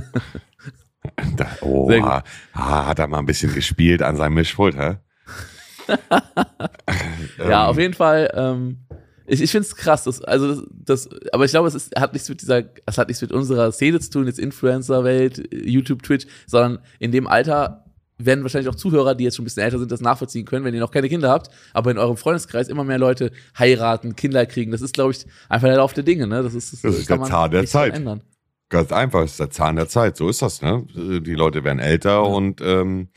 [1.36, 1.92] Da, oh,
[2.54, 4.98] ah, hat er mal ein bisschen gespielt an seinem Mischpult, hä?
[7.38, 8.32] Ja, Ähm, auf jeden Fall.
[8.34, 8.78] Ähm,
[9.26, 10.04] ich ich finde es krass.
[10.04, 13.08] Das, also das, das, aber ich glaube, es ist, hat nichts mit dieser, es hat
[13.08, 17.91] nichts mit unserer Szene zu tun, jetzt Influencer-Welt, YouTube, Twitch, sondern in dem Alter
[18.26, 20.74] werden wahrscheinlich auch Zuhörer, die jetzt schon ein bisschen älter sind, das nachvollziehen können, wenn
[20.74, 24.72] ihr noch keine Kinder habt, aber in eurem Freundeskreis immer mehr Leute heiraten, Kinder kriegen.
[24.72, 26.28] Das ist, glaube ich, einfach der Lauf der Dinge.
[26.28, 26.44] Ne?
[26.44, 27.96] Das ist, Das ist der Zahn der Zeit.
[27.96, 28.22] Ändern.
[28.72, 30.16] Ganz einfach, ist der Zahn der Zeit.
[30.16, 30.86] So ist das, ne?
[30.96, 33.10] Die Leute werden älter und ähm,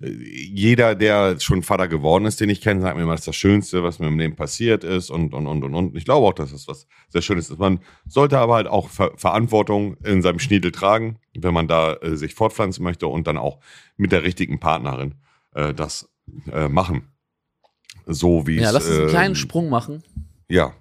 [0.00, 3.36] jeder, der schon Vater geworden ist, den ich kenne, sagt mir immer, das ist das
[3.36, 5.96] Schönste, was mir im Leben passiert ist und und und und und.
[5.96, 7.58] Ich glaube auch, dass das was sehr Schönes ist.
[7.60, 12.16] Man sollte aber halt auch Ver Verantwortung in seinem Schniedel tragen, wenn man da äh,
[12.16, 13.60] sich fortpflanzen möchte und dann auch
[13.96, 15.14] mit der richtigen Partnerin
[15.54, 16.10] äh, das
[16.52, 17.12] äh, machen.
[18.06, 20.02] So wie Ja, lass uns einen ähm, kleinen Sprung machen.
[20.48, 20.74] Ja,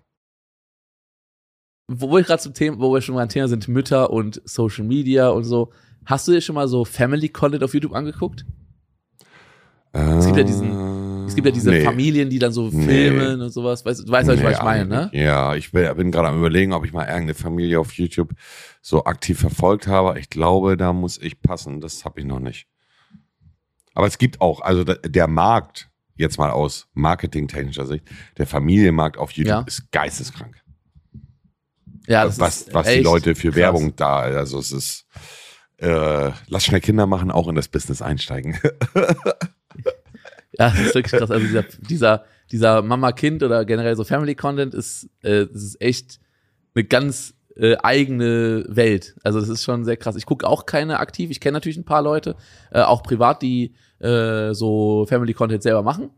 [1.88, 5.30] Wo wir gerade zum Thema, wo wir schon beim Thema sind, Mütter und Social Media
[5.30, 5.71] und so.
[6.06, 8.45] Hast du dir schon mal so Family Content auf YouTube angeguckt?
[9.91, 11.84] Es gibt ja diesen- Es gibt ja diese Nee.
[11.84, 12.86] Familien, die dann so Nee.
[12.86, 13.84] filmen und sowas.
[13.86, 15.10] Weißt, du weißt, was Nee, ich meine, ne?
[15.13, 18.34] Ja, ich bin, bin gerade am überlegen, ob ich mal irgendeine Familie auf YouTube
[18.82, 20.19] so aktiv verfolgt habe.
[20.19, 21.82] Ich glaube, da muss ich passen.
[21.82, 22.67] Das habe ich noch nicht.
[23.95, 28.04] Aber es gibt auch, also der Markt, jetzt mal aus marketingtechnischer Sicht,
[28.38, 29.62] der Familienmarkt auf YouTube Ja.
[29.65, 30.62] ist geisteskrank.
[32.08, 33.58] Ja, das was was die Leute für krass.
[33.58, 35.06] Werbung da, also es ist,
[35.78, 38.58] äh, lass schnell Kinder machen, auch in das Business einsteigen.
[40.58, 41.32] Ja, das ist wirklich krass.
[41.32, 46.20] Also dieser, dieser, dieser Mama-Kind oder generell so Family-Content ist, äh, das ist echt
[46.74, 49.15] eine ganz äh, eigene Welt.
[49.24, 50.15] Also das ist schon sehr krass.
[50.15, 51.30] Ich gucke auch keine aktiv.
[51.30, 52.36] Ich kenne natürlich ein paar Leute,
[52.72, 56.12] äh, auch privat, die äh, so Family-Content selber machen.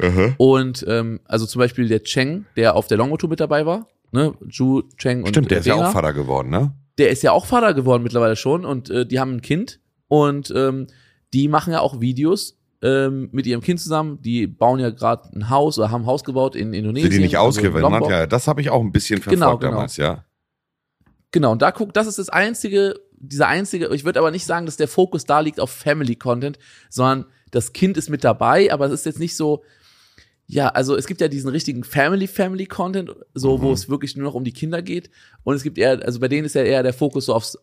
[0.00, 0.34] Mhm.
[0.38, 4.34] Und ähm, also zum Beispiel der Cheng, der auf der Longboat-Tour mit dabei war, ne,
[4.48, 6.72] Ju, Cheng und Stimmt, der äh, ist ja auch Vater geworden, ne?
[6.98, 10.52] der ist ja auch Vater geworden mittlerweile schon und äh, die haben ein Kind und
[10.54, 10.86] ähm,
[11.32, 14.20] die machen ja auch Videos ähm, mit ihrem Kind zusammen.
[14.20, 17.10] Die bauen ja gerade ein Haus oder haben ein Haus gebaut in Indonesien.
[17.10, 18.10] Sind die nicht also ausgewandert?
[18.10, 19.72] Ja, das habe ich auch ein bisschen verfolgt Genau, genau.
[19.72, 20.24] damals, ja.
[21.30, 24.66] Genau, und da guckt, das ist das einzige, dieser einzige, ich würde aber nicht sagen,
[24.66, 26.58] dass der Fokus da liegt auf Family Content,
[26.90, 29.62] sondern das Kind ist mit dabei, aber es ist jetzt nicht so,
[30.52, 33.62] ja, also es gibt ja diesen richtigen Family Family Content, so Mhm.
[33.62, 35.08] wo es wirklich nur noch um die Kinder geht
[35.44, 37.56] und es gibt eher, also bei denen ist ja eher der Fokus so aufs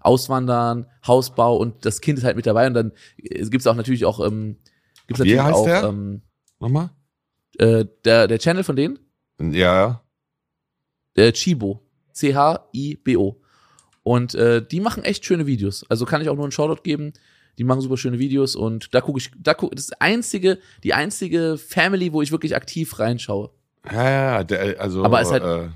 [0.00, 4.04] Auswandern, Hausbau und das Kind ist halt mit dabei und dann gibt es auch natürlich
[4.04, 4.56] auch, ähm,
[5.06, 5.82] gibt's Wie natürlich heißt auch der?
[5.84, 6.22] Ähm,
[6.60, 6.90] Nochmal?
[7.58, 8.98] äh, der, der Channel von denen,
[9.40, 10.02] Ja, ja.
[11.24, 11.82] äh, Chibo.
[12.12, 13.40] C-H-I-B-O.
[14.02, 15.84] Und äh, die machen echt schöne Videos.
[15.88, 17.12] Also kann ich auch nur einen Shoutout geben.
[17.58, 20.58] Die machen super schöne Videos und da gucke ich, da guck, das ist das einzige,
[20.84, 23.50] die einzige Family, wo ich wirklich aktiv reinschaue.
[23.90, 25.04] Ja, ja, der, also.
[25.04, 25.68] Aber ist halt- äh,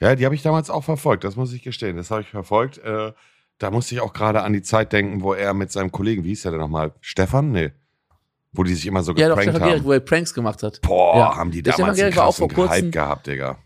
[0.00, 1.96] ja, die habe ich damals auch verfolgt, das muss ich gestehen.
[1.96, 2.78] Das habe ich verfolgt.
[2.78, 3.12] Äh,
[3.58, 6.28] da musste ich auch gerade an die Zeit denken, wo er mit seinem Kollegen, wie
[6.28, 6.92] hieß der denn nochmal?
[7.00, 7.50] Stefan?
[7.52, 7.72] Nee.
[8.52, 9.86] Wo die sich immer so Ja, doch, geprankt Stefan Gehrig, haben.
[9.88, 10.80] wo er Pranks gemacht hat.
[10.80, 11.36] Boah, Ja.
[11.36, 13.58] haben die Der Stefan damals einen Gehrig war auch krassen vor kurzem- Hype gehabt, Digga.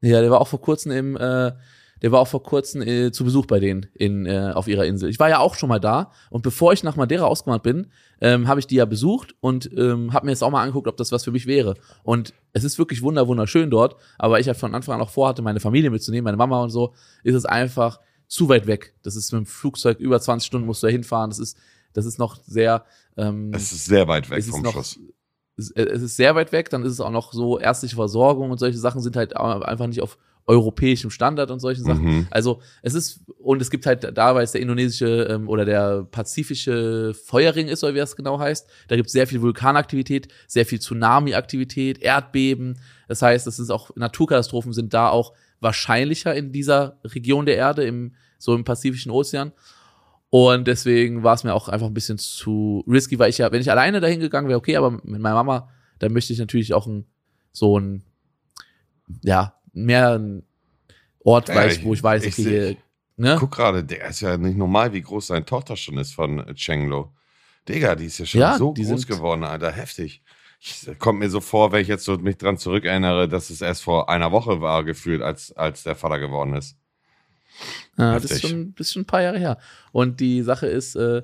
[0.00, 1.52] Ja, der war auch vor kurzem im, äh,
[2.02, 5.10] der war auch vor kurzem äh, zu Besuch bei denen in, äh, auf ihrer Insel.
[5.10, 7.86] Ich war ja auch schon mal da und bevor ich nach Madeira ausgewandert bin,
[8.20, 10.96] ähm, habe ich die ja besucht und ähm, habe mir jetzt auch mal angeguckt, ob
[10.96, 11.74] das was für mich wäre.
[12.02, 15.42] Und es ist wirklich wunder wunderschön dort, aber ich halt von Anfang an auch vorhatte,
[15.42, 18.94] meine Familie mitzunehmen, meine Mama und so, ist es einfach zu weit weg.
[19.02, 21.30] Das ist mit dem Flugzeug über 20 Stunden musst du da hinfahren.
[21.30, 21.56] Das ist,
[21.94, 22.84] das ist noch sehr
[23.16, 24.98] ähm, Es ist sehr weit weg vom noch- Schuss.
[25.56, 28.78] es ist sehr weit weg, dann ist es auch noch so, ärztliche Versorgung und solche
[28.78, 32.04] Sachen sind halt einfach nicht auf europäischem Standard und solche Sachen.
[32.04, 32.26] Mhm.
[32.30, 36.04] Also es ist, und es gibt halt da, weil es der indonesische ähm, oder der
[36.10, 40.64] pazifische Feuerring ist, oder wie das genau heißt, da gibt es sehr viel Vulkanaktivität, sehr
[40.64, 42.78] viel Tsunami-Aktivität, Erdbeben.
[43.08, 47.84] Das heißt, es ist auch, Naturkatastrophen sind da auch wahrscheinlicher in dieser Region der Erde,
[47.84, 49.52] im, so im Pazifischen Ozean.
[50.30, 53.60] Und deswegen war es mir auch einfach ein bisschen zu risky, weil ich ja, wenn
[53.60, 56.86] ich alleine dahin gegangen wäre, okay, aber mit meiner Mama, dann möchte ich natürlich auch
[56.86, 57.04] ein,
[57.52, 58.02] so ein,
[59.22, 60.42] ja, mehr ein
[61.24, 62.76] Ort, Ja, weiß, ich- wo ich weiß, ich okay, hier,
[63.16, 63.36] ne?
[63.38, 67.12] Guck gerade, der ist ja nicht normal, wie groß seine Tochter schon ist von Chenglo.
[67.68, 69.70] Digga, die ist ja schon Ja, so groß geworden, Alter.
[69.72, 70.22] Heftig.
[70.60, 73.82] ich kommt mir so vor, wenn ich jetzt so mich dran zurückerinnere, dass es erst
[73.82, 76.76] vor einer Woche war, gefühlt, als, als der Vater geworden ist.
[77.96, 79.58] Ja, das ist schon, das ist schon ein paar Jahre her.
[79.92, 81.22] Und die Sache ist, äh,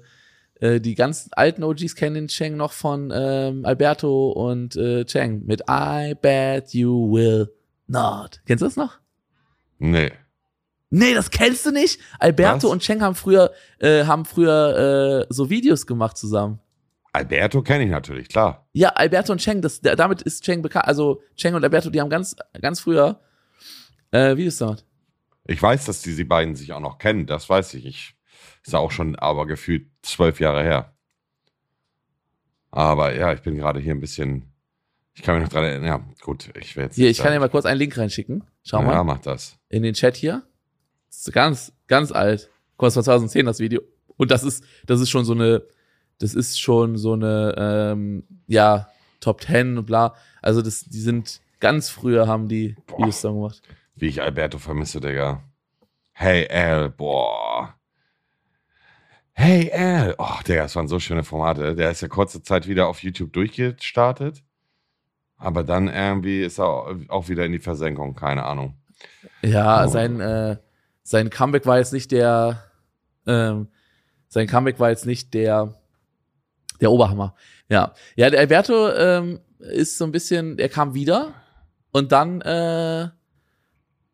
[0.61, 5.44] äh, die ganz alten OGs kennen den Cheng noch von ähm, Alberto und äh, Cheng
[5.46, 7.50] mit I bet you will
[7.87, 8.40] not.
[8.47, 8.99] Kennst du das noch?
[9.79, 10.12] Nee.
[10.90, 12.01] Nee, das kennst du nicht?
[12.18, 12.73] Alberto Was?
[12.73, 16.61] und Cheng haben früher, äh, haben früher äh, so Videos gemacht zusammen.
[17.12, 18.68] Alberto kenne ich natürlich, klar.
[18.73, 20.87] Ja, Alberto und Cheng, das, damit ist Cheng bekannt.
[20.87, 23.20] Also Cheng und Alberto, die haben ganz, ganz früher
[24.11, 24.85] äh, Videos gemacht.
[25.47, 27.87] Ich weiß, dass diese beiden sich auch noch kennen, das weiß ich.
[27.87, 28.14] Ich
[28.64, 30.94] ist auch schon aber gefühlt zwölf Jahre her.
[32.70, 34.54] Aber ja, ich bin gerade hier ein bisschen.
[35.14, 35.87] Ich kann mich noch dran erinnern.
[35.87, 36.96] Ja, gut, ich werde jetzt.
[36.96, 38.44] Hier, ich kann dir mal kurz einen Link reinschicken.
[38.64, 38.92] Schau ja, mal.
[38.92, 39.59] Ja, mach das.
[39.68, 40.42] In den Chat hier.
[41.09, 42.50] Das ist ganz, ganz alt.
[42.77, 43.81] Kurz vor 2010 das Video.
[44.16, 45.62] Und das ist, das ist schon so eine,
[46.18, 48.88] das ist schon so eine, ähm, ja,
[49.20, 50.14] Top 10 und bla.
[50.42, 53.62] Also das, die sind ganz früher haben die boah, Videos dann gemacht.
[53.94, 55.42] Wie ich Alberto vermisse, Digga.
[56.12, 57.74] Hey Al, boah.
[59.33, 60.14] Hey Al.
[60.18, 61.74] Oh, Digga, das waren so schöne Formate.
[61.74, 64.42] Der ist ja kurze Zeit wieder auf YouTube durchgestartet.
[65.44, 68.74] Aber dann irgendwie ist er auch wieder in die Versenkung, keine Ahnung.
[69.42, 69.88] Ja, oh.
[69.88, 70.57] sein, äh,
[71.02, 72.62] sein Comeback war jetzt nicht der,
[73.26, 73.68] ähm,
[74.28, 75.74] sein Comeback war jetzt nicht der,
[76.80, 77.35] der Oberhammer.
[77.68, 77.92] Ja.
[78.16, 81.35] Ja, der Alberto ähm, ist so ein bisschen, er kam wieder
[81.92, 83.09] und dann, äh,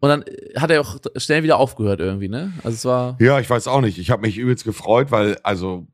[0.01, 0.25] und dann
[0.57, 2.53] hat er auch schnell wieder aufgehört irgendwie, ne?
[2.65, 3.17] Also es war.
[3.21, 3.99] Ja, ich weiß auch nicht.
[3.99, 5.87] Ich habe mich übelst gefreut, weil, also,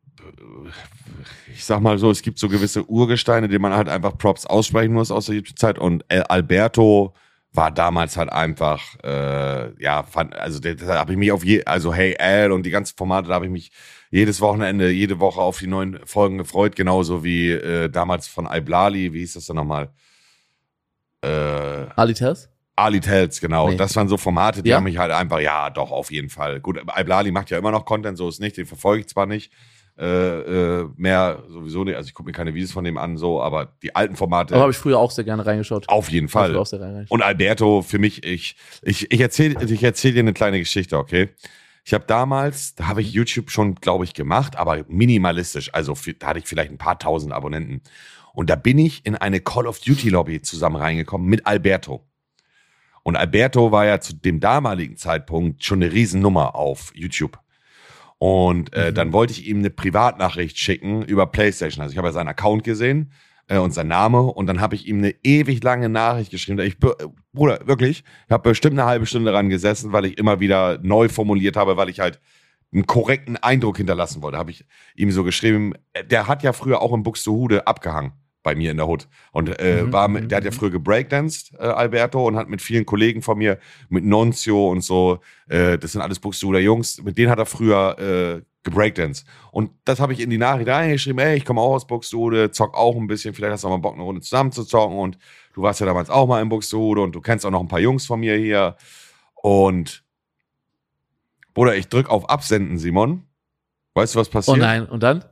[1.52, 4.92] ich sag mal so, es gibt so gewisse Urgesteine, die man halt einfach Props aussprechen
[4.92, 5.79] muss aus der Zeit.
[5.79, 7.14] Und Alberto
[7.52, 11.92] war damals halt einfach, äh, ja, fand, also da habe ich mich auf je, also
[11.92, 13.70] Hey Al und die ganzen Formate, da habe ich mich
[14.11, 19.12] jedes Wochenende, jede Woche auf die neuen Folgen gefreut, genauso wie äh, damals von Iblali,
[19.12, 19.90] wie hieß das denn nochmal?
[21.22, 22.50] Äh, Ali Tess?
[22.76, 23.70] Ali Tells, genau.
[23.70, 23.76] Nee.
[23.76, 24.76] Das waren so Formate, die ja?
[24.76, 26.61] haben mich halt einfach, ja, doch, auf jeden Fall.
[26.61, 29.50] Gut, Iblali macht ja immer noch Content, so ist nicht, den verfolge ich zwar nicht.
[29.99, 30.05] Äh,
[30.81, 33.73] äh, mehr sowieso nicht, also ich gucke mir keine Videos von dem an, so, aber
[33.83, 34.55] die alten Formate.
[34.55, 35.89] Aber habe ich früher auch sehr gerne reingeschaut.
[35.89, 36.55] Auf jeden Fall.
[37.09, 41.31] Und Alberto, für mich, ich, ich, ich erzähle ich erzähl dir eine kleine Geschichte, okay?
[41.83, 45.73] Ich habe damals, da habe ich YouTube schon, glaube ich, gemacht, aber minimalistisch.
[45.73, 47.81] Also da hatte ich vielleicht ein paar tausend Abonnenten.
[48.35, 52.05] Und da bin ich in eine Call of Duty Lobby zusammen reingekommen mit Alberto.
[53.03, 57.39] Und Alberto war ja zu dem damaligen Zeitpunkt schon eine Riesennummer auf YouTube.
[58.18, 58.94] Und äh, mhm.
[58.94, 61.83] dann wollte ich ihm eine Privatnachricht schicken über PlayStation.
[61.83, 63.12] Also ich habe ja seinen Account gesehen
[63.48, 66.59] äh, und sein Name und dann habe ich ihm eine ewig lange Nachricht geschrieben.
[66.61, 66.79] Ich,
[67.33, 71.09] Bruder, wirklich, ich habe bestimmt eine halbe Stunde dran gesessen, weil ich immer wieder neu
[71.09, 72.20] formuliert habe, weil ich halt
[72.72, 74.38] einen korrekten Eindruck hinterlassen wollte.
[74.38, 75.74] Habe ich ihm so geschrieben.
[76.11, 78.12] Der hat ja früher auch in Buxtehude abgehangen
[78.47, 79.09] bei mir in der Hut.
[79.33, 80.55] Und äh, mhm, war, mit, der hat ja mhm.
[80.55, 85.19] früher gebreakdanced, äh, Alberto, und hat mit vielen Kollegen von mir, mit Noncio und so,
[85.49, 89.27] äh, das sind alles Buxtehuder Jungs, mit denen hat er früher äh, gebreakdanced.
[89.51, 92.77] Und das habe ich in die Nachricht reingeschrieben, ey, ich komme auch aus Buxtehude, zock
[92.77, 94.97] auch ein bisschen, vielleicht hast du auch mal Bock, eine Runde zusammen zu zocken.
[94.97, 95.19] Und
[95.55, 97.81] du warst ja damals auch mal in Buxtehude und du kennst auch noch ein paar
[97.81, 98.77] Jungs von mir hier.
[99.35, 100.05] Und
[101.53, 103.25] Bruder, ich drück auf Absenden, Simon.
[103.95, 104.57] Weißt du, was passiert?
[104.57, 105.25] Oh nein, und dann?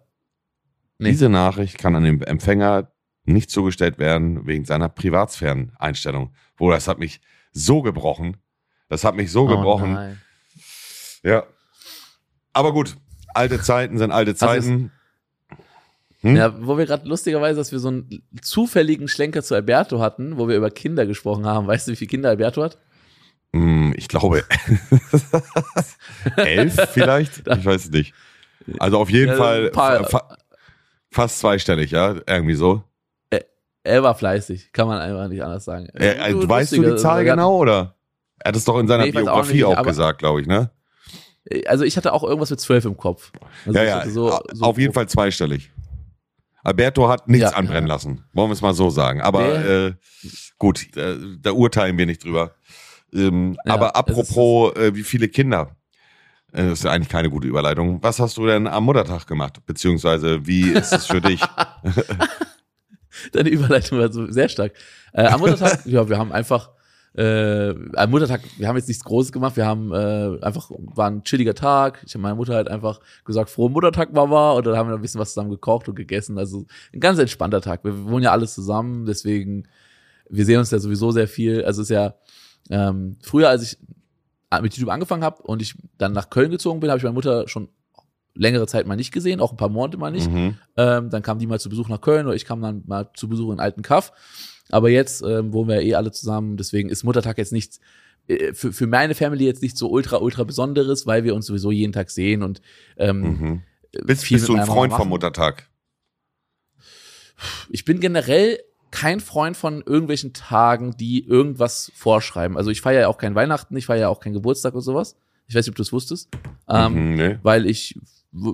[0.98, 1.11] Nee.
[1.11, 2.90] Diese Nachricht kann an den Empfänger
[3.24, 6.32] nicht zugestellt werden wegen seiner Privatsphären-Einstellung.
[6.56, 7.20] Wo das hat mich
[7.52, 8.37] so gebrochen.
[8.88, 9.94] Das hat mich so oh gebrochen.
[9.94, 10.20] Nein.
[11.22, 11.44] Ja.
[12.52, 12.96] Aber gut,
[13.32, 14.92] alte Zeiten sind alte Zeiten.
[16.20, 16.37] Hm?
[16.37, 20.48] Ja, wo wir gerade lustigerweise, dass wir so einen zufälligen Schlenker zu Alberto hatten, wo
[20.48, 21.66] wir über Kinder gesprochen haben.
[21.66, 22.78] Weißt du, wie viele Kinder Alberto hat?
[23.52, 24.42] Hm, ich glaube
[26.37, 27.46] elf vielleicht.
[27.46, 28.14] Ich weiß es nicht.
[28.78, 30.37] Also auf jeden ja, Fall fa
[31.10, 32.82] fast zweistellig, ja, irgendwie so.
[33.84, 35.88] Er war fleißig, kann man einfach nicht anders sagen.
[35.92, 37.94] Er, also, du, weißt du die Zahl genau, oder?
[38.38, 40.70] Er hat es doch in seiner nee, Biografie auch, nicht, auch gesagt, glaube ich, ne?
[41.66, 43.30] Also ich hatte auch irgendwas mit zwölf im Kopf.
[43.66, 45.70] Also ja, ja, so, so auf jeden Fall zweistellig.
[46.62, 49.20] Alberto hat nichts ja, anbrennen lassen, wollen wir es mal so sagen.
[49.20, 49.86] Aber nee.
[49.88, 49.92] äh,
[50.58, 52.54] gut, äh, da urteilen wir nicht drüber.
[53.12, 55.76] Ähm, ja, aber apropos, äh, wie viele Kinder?
[56.52, 58.02] Äh, das ist ja eigentlich keine gute Überleitung.
[58.02, 59.60] Was hast du denn am Muttertag gemacht?
[59.66, 61.42] Beziehungsweise, wie ist es für dich?
[63.33, 64.72] Deine Überleitung war so sehr stark.
[65.12, 66.70] Äh, am Muttertag, ja, wir haben einfach
[67.16, 71.22] äh, am Muttertag, wir haben jetzt nichts Großes gemacht, wir haben äh, einfach, war ein
[71.22, 72.03] chilliger Tag.
[72.07, 75.00] Ich habe meiner Mutter halt einfach gesagt, frohen Muttertag, Mama, und dann haben wir ein
[75.00, 76.38] bisschen was zusammen gekocht und gegessen.
[76.38, 77.85] Also ein ganz entspannter Tag.
[77.85, 79.68] Wir wohnen ja alles zusammen, deswegen,
[80.29, 81.64] wir sehen uns ja sowieso sehr viel.
[81.64, 82.14] Also es ist ja,
[82.70, 83.79] ähm, früher, als ich
[84.62, 87.48] mit YouTube angefangen habe und ich dann nach Köln gezogen bin, habe ich meine Mutter
[87.48, 87.68] schon
[88.34, 90.30] längere Zeit mal nicht gesehen, auch ein paar Monate mal nicht.
[90.30, 90.56] Mhm.
[90.76, 93.28] Ähm, dann kam die mal zu Besuch nach Köln oder ich kam dann mal zu
[93.28, 94.12] Besuch in Alten Kaff.
[94.70, 97.80] Aber jetzt ähm, wohnen wir eh alle zusammen, deswegen ist Muttertag jetzt nichts,
[98.26, 101.70] äh, für, für meine Family jetzt nicht so ultra, ultra Besonderes, weil wir uns sowieso
[101.70, 102.60] jeden Tag sehen und
[102.96, 103.62] ähm, Mhm.
[103.92, 105.08] äh, Bist, bist du ein Freund vom.
[105.08, 105.68] Muttertag?
[107.68, 108.58] Ich bin generell
[108.90, 112.56] kein Freund von irgendwelchen Tagen, die irgendwas vorschreiben.
[112.56, 115.16] Also ich feiere ja auch kein Weihnachten, ich feiere ja auch keinen Geburtstag oder sowas.
[115.46, 116.28] Ich weiß nicht, ob du es wusstest.
[116.68, 117.38] Ähm, Mhm, nee.
[117.42, 117.98] weil ich,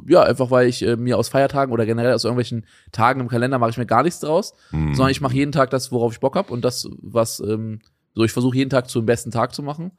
[0.06, 3.58] ja, einfach weil ich äh, mir aus Feiertagen oder generell aus irgendwelchen Tagen im Kalender
[3.58, 4.94] mache ich mir gar nichts draus, Mhm.
[4.94, 7.80] sondern ich mache jeden Tag das, worauf ich Bock habe und das, was, ähm,
[8.14, 9.92] so ich versuche jeden Tag zum besten Tag zu machen.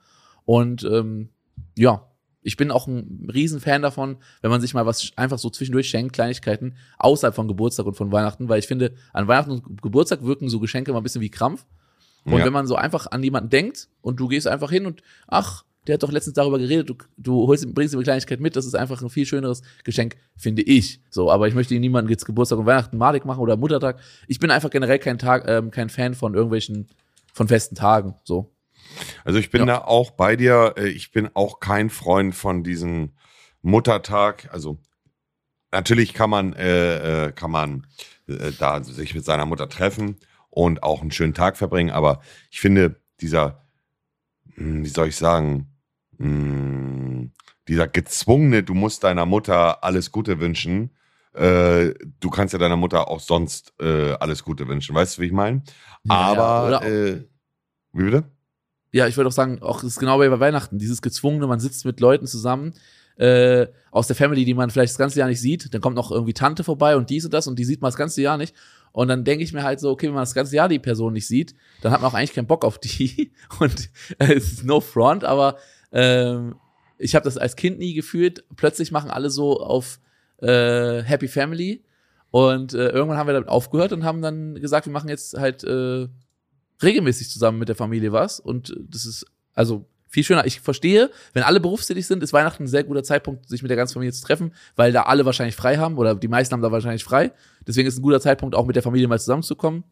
[0.46, 1.30] Und ähm,
[1.78, 2.08] ja,
[2.44, 6.14] ich bin auch ein Riesenfan davon, wenn man sich mal was einfach so zwischendurch schenkt,
[6.14, 10.50] Kleinigkeiten, außerhalb von Geburtstag und von Weihnachten, weil ich finde, an Weihnachten und Geburtstag wirken
[10.50, 11.66] so Geschenke immer ein bisschen wie Krampf.
[12.26, 12.46] Und Ja.
[12.46, 15.96] wenn man so einfach an jemanden denkt und du gehst einfach hin und ach, der
[15.96, 18.76] hat doch letztens darüber geredet, du, du holst, bringst ihm eine Kleinigkeit mit, das ist
[18.76, 21.02] einfach ein viel schöneres Geschenk, finde ich.
[21.10, 24.00] So, aber ich möchte ihm niemanden jetzt Geburtstag und Weihnachten malig machen oder Muttertag.
[24.28, 26.88] Ich bin einfach generell kein Tag, ähm, kein Fan von irgendwelchen,
[27.34, 28.16] von festen Tagen.
[28.24, 28.52] So.
[29.24, 29.66] Also ich bin Ja.
[29.66, 30.76] da auch bei dir.
[30.78, 33.14] Äh, Ich bin auch kein Freund von diesem
[33.62, 34.50] Muttertag.
[34.52, 34.78] Also
[35.72, 37.88] natürlich kann man, äh, äh, kann man
[38.28, 40.18] äh, da sich mit seiner Mutter treffen
[40.50, 41.90] und auch einen schönen Tag verbringen.
[41.92, 43.64] Aber ich finde dieser,
[44.56, 45.68] hm, wie soll ich sagen,
[46.22, 47.32] hm,
[47.68, 50.92] dieser gezwungene, du musst deiner Mutter alles Gute wünschen.
[51.34, 54.96] Äh, du kannst ja deiner Mutter auch sonst äh, alles Gute wünschen.
[54.96, 55.64] Weißt du, wie ich meine?
[56.04, 57.24] Ja, Aber äh,
[57.94, 58.24] wie bitte?
[58.92, 60.78] Ja, ich würde auch sagen, auch das ist genau wie bei Weihnachten.
[60.78, 62.74] Dieses gezwungene, man sitzt mit Leuten zusammen
[63.18, 65.74] äh, aus der Family, die man vielleicht das ganze Jahr nicht sieht.
[65.74, 67.98] Dann kommt noch irgendwie Tante vorbei und dies und das und die sieht man das
[67.98, 68.54] ganze Jahr nicht.
[68.92, 71.14] Und dann denke ich mir halt so, okay, wenn man das ganze Jahr die Person
[71.14, 73.32] nicht sieht, dann hat man auch eigentlich keinen Bock auf die.
[73.60, 75.58] Und äh, es ist no front, aber
[75.92, 76.56] ähm,
[76.98, 78.44] ich habe das als Kind nie gefühlt.
[78.56, 80.00] Plötzlich machen alle so auf
[80.42, 81.84] äh, Happy Family.
[82.30, 85.64] Und äh, irgendwann haben wir damit aufgehört und haben dann gesagt, wir machen jetzt halt
[85.64, 86.08] äh,
[86.82, 88.40] regelmäßig zusammen mit der Familie was.
[88.40, 90.46] Und das ist also viel schöner.
[90.46, 93.78] Ich verstehe, wenn alle berufstätig sind, ist Weihnachten ein sehr guter Zeitpunkt, sich mit der
[93.78, 96.72] ganzen Familie zu treffen, weil da alle wahrscheinlich frei haben oder die meisten haben da
[96.72, 97.32] wahrscheinlich frei.
[97.66, 99.84] Deswegen ist ein guter Zeitpunkt, auch mit der Familie mal zusammenzukommen.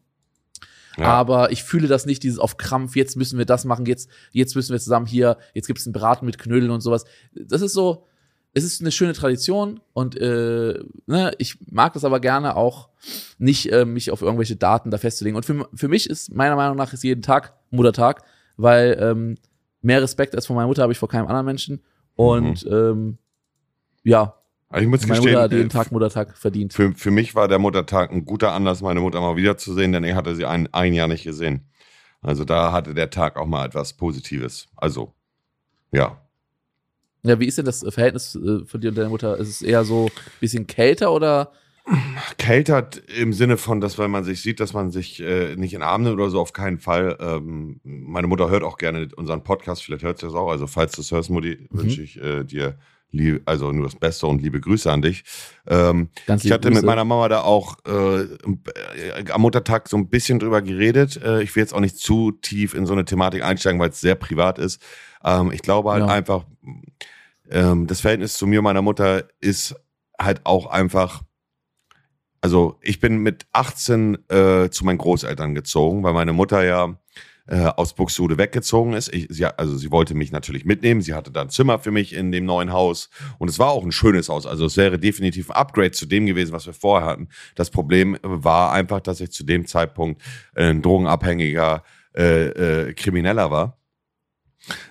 [1.00, 1.06] Ja.
[1.06, 4.54] Aber ich fühle das nicht, dieses auf Krampf, jetzt müssen wir das machen, jetzt, jetzt
[4.54, 7.04] müssen wir zusammen hier, jetzt gibt's einen Braten mit Knödeln und sowas.
[7.34, 8.06] Das ist so,
[8.52, 12.88] es ist eine schöne Tradition und äh, ne, ich mag das aber gerne auch
[13.38, 15.36] nicht, äh, mich auf irgendwelche Daten da festzulegen.
[15.36, 18.22] Und für, für mich ist meiner Meinung nach ist jeden Tag Muttertag,
[18.56, 19.36] weil ähm,
[19.82, 21.80] mehr Respekt als von meiner Mutter habe ich vor keinem anderen Menschen.
[22.16, 23.18] Und ähm,
[24.02, 24.39] ja,
[24.70, 26.72] Also ich muss meine gestehen, Mutter hat jeden äh, Tag Muttertag verdient.
[26.72, 30.14] Für, für mich war der Muttertag ein guter Anlass, meine Mutter mal wiederzusehen, denn ich
[30.14, 31.68] hatte sie ein, ein Jahr nicht gesehen.
[32.22, 34.68] Also da hatte der Tag auch mal etwas Positives.
[34.76, 35.12] Also,
[35.90, 36.20] ja.
[37.24, 39.36] Ja, wie ist denn das Verhältnis äh, von dir und deiner Mutter?
[39.38, 41.50] Ist es eher so ein bisschen kälter oder?
[42.38, 45.82] Kältert im Sinne von, dass wenn man sich sieht, dass man sich äh, nicht in
[45.82, 47.16] Arm nimmt oder so, auf keinen Fall.
[47.20, 50.50] Ähm, meine Mutter hört auch gerne unseren Podcast, vielleicht hört sie das auch.
[50.50, 51.78] Also falls du es hörst, Mutti, Mhm.
[51.78, 52.78] wünsche ich äh, dir
[53.44, 55.24] also nur das Beste und liebe Grüße an dich.
[55.66, 56.08] Ähm,
[56.44, 56.86] Ich hatte mit Grüße.
[56.86, 61.16] meiner Mama da auch äh, äh, am Muttertag so ein bisschen drüber geredet.
[61.22, 64.00] Äh, ich will jetzt auch nicht zu tief in so eine Thematik einsteigen, weil es
[64.00, 64.80] sehr privat ist.
[65.24, 66.08] Ähm, ich glaube halt Ja.
[66.12, 66.44] einfach,
[67.50, 69.74] ähm, das Verhältnis zu mir und meiner Mutter ist
[70.20, 71.22] halt auch einfach.
[72.42, 76.98] Also ich bin mit 18 äh, zu meinen Großeltern gezogen, weil meine Mutter ja
[77.50, 79.12] äh, aus Buxtehude weggezogen ist.
[79.12, 81.02] Ich, sie, also sie wollte mich natürlich mitnehmen.
[81.02, 83.84] Sie hatte da ein Zimmer für mich in dem neuen Haus und es war auch
[83.84, 84.46] ein schönes Haus.
[84.46, 87.28] Also es wäre definitiv ein Upgrade zu dem gewesen, was wir vorher hatten.
[87.56, 90.22] Das Problem war einfach, dass ich zu dem Zeitpunkt
[90.54, 91.82] ein drogenabhängiger
[92.16, 93.78] äh, äh, Krimineller war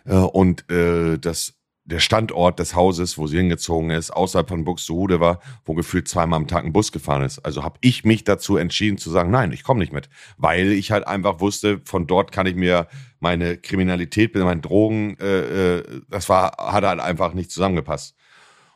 [0.05, 1.58] äh, und äh, das
[1.89, 6.37] der Standort des Hauses, wo sie hingezogen ist, außerhalb von Buxtehude war, wo gefühlt zweimal
[6.37, 7.39] am Tag ein Bus gefahren ist.
[7.39, 10.91] Also habe ich mich dazu entschieden zu sagen, nein, ich komme nicht mit, weil ich
[10.91, 12.87] halt einfach wusste, von dort kann ich mir
[13.19, 18.15] meine Kriminalität, meine Drogen, äh, äh, das war hat halt einfach nicht zusammengepasst.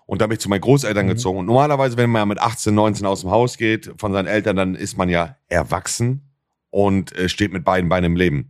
[0.05, 1.11] Und da bin ich zu meinen Großeltern Mhm.
[1.11, 1.39] gezogen.
[1.39, 4.75] Und normalerweise, wenn man mit 18, 19 aus dem Haus geht, von seinen Eltern, dann
[4.75, 6.29] ist man ja erwachsen
[6.71, 8.49] und äh, steht mit beiden Beinen im Leben.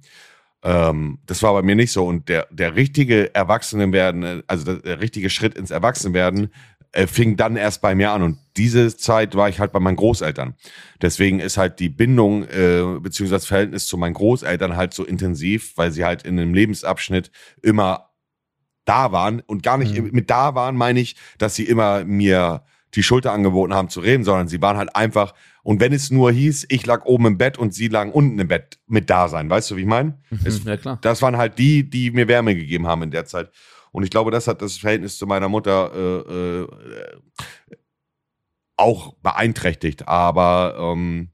[0.63, 2.05] Ähm, das war bei mir nicht so.
[2.05, 6.53] Und der, der richtige Erwachsenenwerden, äh, also der, richtige Schritt ins Erwachsenwerden,
[6.93, 8.21] äh, fing dann erst bei mir an.
[8.21, 10.55] Und diese Zeit war ich halt bei meinen Großeltern.
[11.01, 15.73] Deswegen ist halt die Bindung äh, beziehungsweise das Verhältnis zu meinen Großeltern halt so intensiv,
[15.75, 18.09] weil sie halt in einem Lebensabschnitt immer
[18.85, 20.09] da waren und gar nicht Mhm.
[20.11, 22.63] mit da waren, meine ich, dass sie immer mir
[22.95, 25.33] die Schulter angeboten haben zu reden, sondern sie waren halt einfach,
[25.63, 28.47] und wenn es nur hieß, ich lag oben im Bett und sie lagen unten im
[28.47, 30.19] Bett mit da sein, weißt du, wie ich meine?
[30.43, 30.99] Es- ja, klar.
[31.01, 33.49] Das waren halt die, die mir Wärme gegeben haben in der Zeit.
[33.91, 36.67] Und ich glaube, das hat das Verhältnis zu meiner Mutter äh, äh,
[38.75, 40.07] auch beeinträchtigt.
[40.07, 41.29] Aber ähm,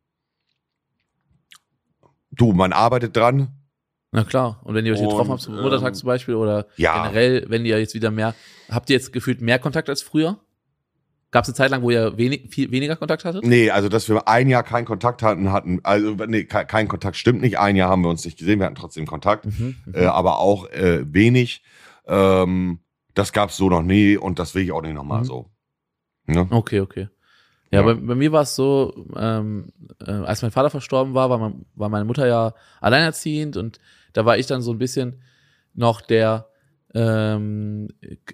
[2.32, 3.50] du, man arbeitet dran.
[4.12, 4.60] Na klar.
[4.64, 7.04] Und wenn ihr euch Und, getroffen habt zum Muttertag ähm, zum Beispiel oder ja.
[7.08, 8.36] generell, wenn ihr jetzt wieder mehr,
[8.70, 10.40] habt ihr jetzt gefühlt mehr Kontakt als früher?
[11.32, 13.46] Gab es eine Zeit lang, wo ihr wenig, viel weniger Kontakt hattet?
[13.46, 17.18] Nee, also dass wir ein Jahr keinen Kontakt hatten, hatten, also nee, ke- kein Kontakt
[17.18, 17.60] stimmt nicht.
[17.60, 19.76] Ein Jahr haben wir uns nicht gesehen, wir hatten trotzdem Kontakt, Mhm.
[19.86, 19.94] mhm.
[19.94, 21.62] äh, aber auch äh, wenig.
[22.08, 22.80] Ähm,
[23.14, 25.26] das gab's so noch nie und das will ich auch nicht nochmal Mhm.
[25.26, 25.50] so.
[26.26, 26.48] Ne?
[26.50, 27.10] Okay, okay.
[27.72, 27.86] Ja, Ja.
[27.86, 29.72] Bei, bei mir war es so, ähm,
[30.04, 33.78] äh, als mein Vater verstorben war, war, mein, war meine Mutter ja alleinerziehend und
[34.14, 35.22] da war ich dann so ein bisschen
[35.76, 36.48] noch der,
[36.94, 37.88] ähm,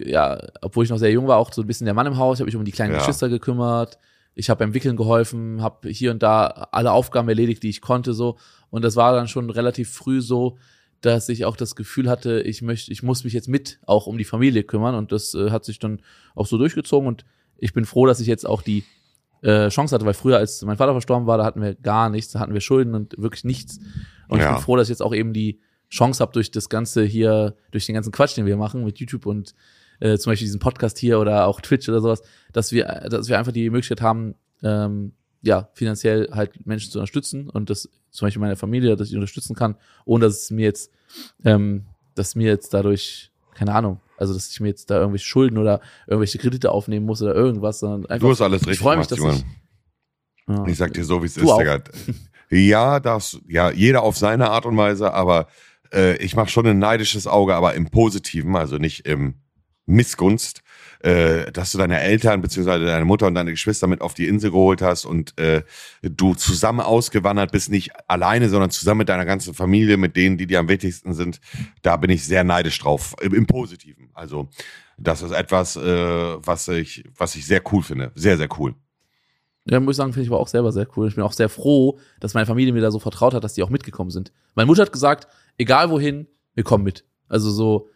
[0.04, 2.36] ja, obwohl ich noch sehr jung war, auch so ein bisschen der Mann im Haus.
[2.36, 2.98] Ich habe mich um die kleinen Ja.
[2.98, 3.98] Geschwister gekümmert.
[4.34, 8.12] Ich habe beim Wickeln geholfen, habe hier und da alle Aufgaben erledigt, die ich konnte,
[8.14, 8.36] so.
[8.70, 10.58] Und das war dann schon relativ früh so,
[11.00, 14.18] dass ich auch das Gefühl hatte, ich möchte, ich muss mich jetzt mit auch um
[14.18, 16.00] die Familie kümmern und das äh, hat sich dann
[16.34, 17.24] auch so durchgezogen und
[17.58, 18.84] ich bin froh, dass ich jetzt auch die
[19.42, 22.32] äh, Chance hatte, weil früher, als mein Vater verstorben war, da hatten wir gar nichts,
[22.32, 23.78] da hatten wir Schulden und wirklich nichts.
[24.28, 24.52] Und ich Ja.
[24.54, 25.60] bin froh, dass ich jetzt auch eben die
[25.90, 29.26] Chance habe, durch das Ganze hier, durch den ganzen Quatsch, den wir machen mit YouTube
[29.26, 29.54] und
[30.00, 32.22] äh, zum Beispiel diesen Podcast hier oder auch Twitch oder sowas,
[32.52, 35.12] dass wir, dass wir einfach die Möglichkeit haben, ähm,
[35.42, 39.54] ja, finanziell halt Menschen zu unterstützen und das zum Beispiel meine Familie, dass ich unterstützen
[39.54, 40.90] kann, ohne dass es mir jetzt,
[41.44, 45.58] ähm, dass mir jetzt dadurch, keine Ahnung, also dass ich mir jetzt da irgendwelche Schulden
[45.58, 48.26] oder irgendwelche Kredite aufnehmen muss oder irgendwas, sondern einfach.
[48.26, 49.34] Du hast alles ich richtig freue mich, dass Simon.
[49.34, 49.44] ich,
[50.48, 50.66] ja.
[50.66, 51.58] Ich sag dir so, wie es ist, auch.
[51.58, 51.82] Digga.
[52.50, 55.48] Ja, das, ja, jeder auf seine Art und Weise, aber
[55.96, 59.34] äh, ich mache schon ein neidisches Auge, aber im Positiven, also nicht im
[59.86, 60.62] Missgunst,
[61.00, 64.50] äh, dass du deine Eltern beziehungsweise deine Mutter und deine Geschwister mit auf die Insel
[64.50, 65.62] geholt hast und äh,
[66.02, 70.46] du zusammen ausgewandert bist, nicht alleine, sondern zusammen mit deiner ganzen Familie, mit denen, die
[70.46, 71.40] dir am wichtigsten sind.
[71.82, 74.10] Da bin ich sehr neidisch drauf, im, im Positiven.
[74.14, 74.48] Also
[74.98, 78.74] das ist etwas, äh, was ich, was ich sehr cool finde, sehr sehr cool.
[79.68, 81.08] Ja, muss ich sagen, finde ich aber auch selber sehr cool.
[81.08, 83.62] Ich bin auch sehr froh, dass meine Familie mir da so vertraut hat, dass die
[83.62, 84.32] auch mitgekommen sind.
[84.54, 85.26] Meine Mutter hat gesagt,
[85.58, 87.04] egal wohin, wir kommen mit.
[87.28, 87.88] Also so,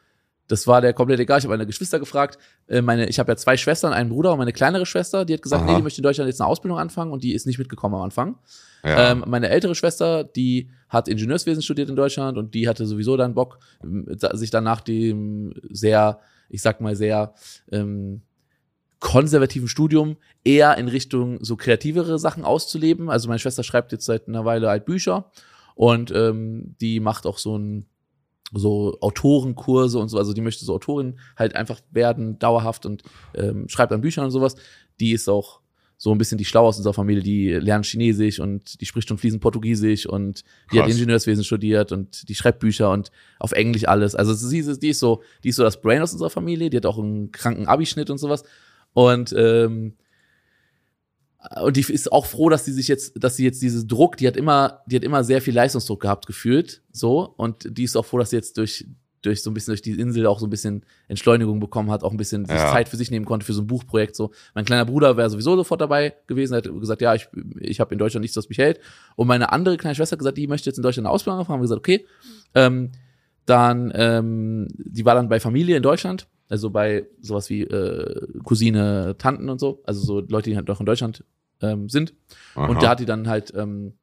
[0.50, 1.38] das war der komplett egal.
[1.38, 2.38] Ich habe meine Geschwister gefragt.
[2.66, 5.24] Äh, meine, ich habe ja zwei Schwestern, einen Bruder und meine kleinere Schwester.
[5.24, 5.70] Die hat gesagt, Aha.
[5.70, 8.02] nee, die möchte in Deutschland jetzt eine Ausbildung anfangen und die ist nicht mitgekommen am
[8.02, 8.36] Anfang.
[8.82, 9.12] Ja.
[9.12, 13.34] Ähm, meine ältere Schwester, die hat Ingenieurswesen studiert in Deutschland und die hatte sowieso dann
[13.34, 13.60] Bock,
[14.32, 16.18] sich dann nach dem sehr,
[16.48, 17.32] ich sag mal, sehr
[17.70, 18.22] ähm,
[19.01, 23.11] konservativen Studium eher in Richtung so kreativere Sachen auszuleben.
[23.11, 25.30] Also meine Schwester schreibt jetzt seit einer Weile halt Bücher
[25.74, 27.86] und ähm, die macht auch so ein
[28.53, 33.03] so Autorenkurse und so, also die möchte so Autorin halt einfach werden, dauerhaft und
[33.34, 34.57] ähm, schreibt an Büchern und sowas.
[34.98, 35.61] Die ist auch
[35.96, 39.18] so ein bisschen die schlau aus unserer Familie, die lernt Chinesisch und die spricht schon
[39.18, 40.94] fließend Portugiesisch und die hat Krass.
[40.94, 44.14] Ingenieurswesen studiert und die schreibt Bücher und auf Englisch alles.
[44.14, 46.78] Also sie ist, die ist so, die ist so das Brain aus unserer Familie, die
[46.78, 48.44] hat auch einen kranken Abischnitt und sowas.
[48.93, 49.95] Und ähm,
[51.62, 54.26] und die ist auch froh, dass sie sich jetzt, dass sie jetzt dieses Druck, die
[54.26, 58.05] hat immer, die hat immer sehr viel Leistungsdruck gehabt gefühlt, so und die ist auch
[58.05, 58.86] froh, dass sie jetzt durch
[59.22, 62.11] durch so ein bisschen durch die Insel auch so ein bisschen Entschleunigung bekommen hat, auch
[62.11, 62.72] ein bisschen Ja.
[62.72, 64.16] Zeit für sich nehmen konnte für so ein Buchprojekt.
[64.16, 67.28] So, mein kleiner Bruder wäre sowieso sofort dabei gewesen, hat gesagt, ja, ich,
[67.59, 68.80] ich habe in Deutschland nichts, was mich hält.
[69.16, 71.55] Und meine andere kleine Schwester hat gesagt, die möchte jetzt in Deutschland eine Ausbildung anfangen.
[71.55, 72.07] Haben wir gesagt, okay,
[72.55, 72.93] ähm,
[73.45, 79.14] dann, ähm, die war dann bei Familie in Deutschland, also bei sowas wie äh, Cousine,
[79.16, 81.24] Tanten und so, also so Leute, die halt noch in Deutschland
[81.62, 82.12] ähm, sind.
[82.57, 82.66] Aha.
[82.66, 83.94] Und da hat die dann halt, ähm,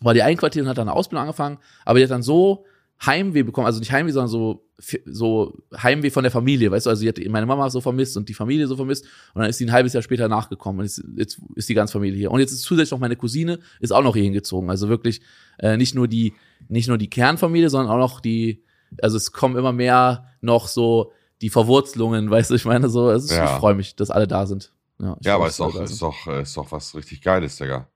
[0.00, 2.66] war die einquartiert und hat dann eine Ausbildung angefangen, aber die hat dann so
[3.04, 4.66] Heimweh bekommen, also nicht Heimweh, sondern so,
[5.06, 8.28] so Heimweh von der Familie, weißt du, also sie hat meine Mama so vermisst und
[8.28, 11.02] die Familie so vermisst und dann ist sie ein halbes Jahr später nachgekommen und jetzt,
[11.16, 12.30] jetzt ist die ganze Familie hier.
[12.30, 15.22] Und jetzt ist zusätzlich noch meine Cousine, ist auch noch hier hingezogen, also wirklich
[15.58, 16.34] äh, nicht nur die,
[16.68, 18.62] nicht nur die Kernfamilie, sondern auch noch die,
[19.00, 21.12] also es kommen immer mehr noch so
[21.42, 23.44] die Verwurzelungen, weißt du, ich meine so, es ist, Ja.
[23.44, 24.72] ich freue mich, dass alle da sind.
[25.00, 27.22] Ja, Ja, aber mich, ist dass alle doch, da ist doch, ist doch was richtig
[27.22, 27.88] Geiles, Digga.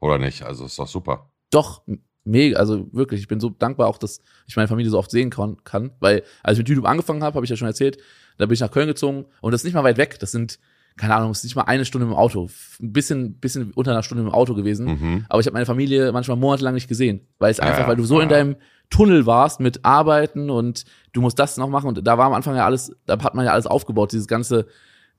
[0.00, 0.42] Oder nicht?
[0.42, 1.30] Also ist doch super.
[1.50, 1.82] doch
[2.24, 5.30] mega, also wirklich, ich bin so dankbar auch, dass ich meine Familie so oft sehen
[5.30, 7.96] kann, kann weil als ich mit YouTube angefangen habe, habe ich ja schon erzählt,
[8.38, 10.58] da bin ich nach Köln gezogen und das ist nicht mal weit weg, das sind
[10.96, 14.02] keine Ahnung, es ist nicht mal eine Stunde im Auto, ein bisschen bisschen unter einer
[14.02, 15.24] Stunde im Auto gewesen, Mhm.
[15.30, 18.04] aber ich habe meine Familie manchmal monatelang nicht gesehen, weil es Ja, einfach, weil du
[18.04, 18.36] so in ja.
[18.36, 18.56] deinem
[18.90, 22.56] Tunnel warst mit Arbeiten und du musst das noch machen und da war am Anfang
[22.56, 24.66] ja alles, da hat man ja alles aufgebaut, dieses ganze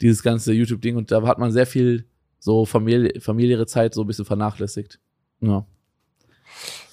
[0.01, 2.07] dieses ganze YouTube Ding und da hat man sehr viel
[2.39, 4.99] so Familie, familiäre Zeit so ein bisschen vernachlässigt.
[5.41, 5.65] Ja.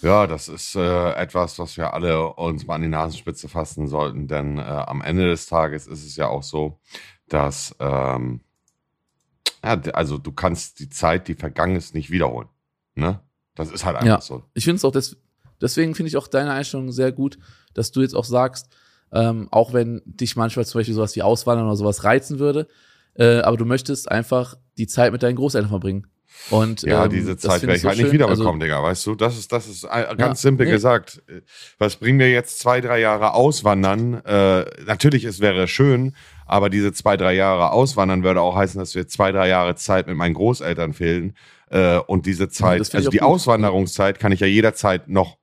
[0.03, 4.29] Ja, das ist äh, etwas, was wir alle uns mal an die Nasenspitze fassen sollten,
[4.29, 6.79] denn äh, am Ende des Tages ist es ja auch so,
[7.29, 8.41] dass ähm,
[9.65, 12.49] ja, also du kannst die Zeit, die vergangen ist, nicht wiederholen.
[12.95, 13.21] Ne?
[13.55, 14.21] Das ist halt einfach Ja.
[14.21, 14.45] so.
[14.55, 15.17] Ich finde es auch, des,
[15.61, 17.39] deswegen finde ich auch deine Einstellung sehr gut,
[17.75, 18.67] dass du jetzt auch sagst,
[19.11, 22.69] Ähm, auch wenn dich manchmal zum Beispiel sowas wie Auswandern oder sowas reizen würde.
[23.15, 26.09] Äh, aber du möchtest einfach die Zeit mit deinen Großeltern verbringen.
[26.51, 28.13] Und, Ja, ähm, diese Zeit werde ich so halt nicht schön.
[28.13, 29.15] wiederbekommen, Also, Digga, weißt du?
[29.15, 30.73] Das ist, das ist ein- ganz Ja, simpel nee.
[30.73, 31.23] gesagt.
[31.79, 34.23] Was bringen mir jetzt zwei, drei Jahre Auswandern?
[34.27, 38.95] Äh, natürlich, es wäre schön, aber diese zwei, drei Jahre Auswandern würde auch heißen, dass
[38.95, 41.35] wir zwei, drei Jahre Zeit mit meinen Großeltern fehlen.
[41.71, 43.27] Äh, und diese Zeit, finde also die gut.
[43.27, 45.39] Auswanderungszeit kann ich ja jederzeit noch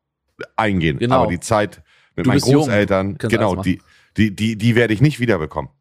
[0.56, 0.98] eingehen.
[1.00, 1.16] Genau.
[1.24, 1.82] Aber die Zeit
[2.16, 3.82] mit Du meinen Großeltern, genau, die,
[4.18, 5.72] die, die, die werde ich nicht wiederbekommen.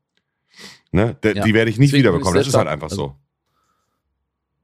[0.92, 1.16] Ne?
[1.24, 1.44] Die, Ja.
[1.44, 2.36] die werde ich nicht Deswegen wiederbekommen.
[2.36, 3.16] Das ist halt einfach Also, so.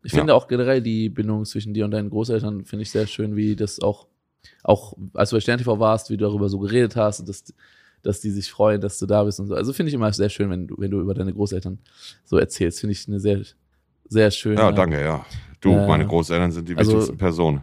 [0.02, 0.18] Ich Ja.
[0.18, 3.54] finde auch generell die Bindung zwischen dir und deinen Großeltern finde ich sehr schön, wie
[3.56, 4.06] das auch,
[4.62, 7.44] auch als du bei Stern TV warst, wie du darüber so geredet hast und dass,
[8.02, 9.54] dass die sich freuen, dass du da bist und so.
[9.54, 11.78] Also finde ich immer sehr schön, wenn du, wenn du über deine Großeltern
[12.24, 12.80] so erzählst.
[12.80, 13.42] Finde ich eine sehr,
[14.08, 14.56] sehr schöne.
[14.60, 15.26] Ja, danke, ja.
[15.60, 17.60] Du, Äh, meine Großeltern sind die also- wichtigsten Personen.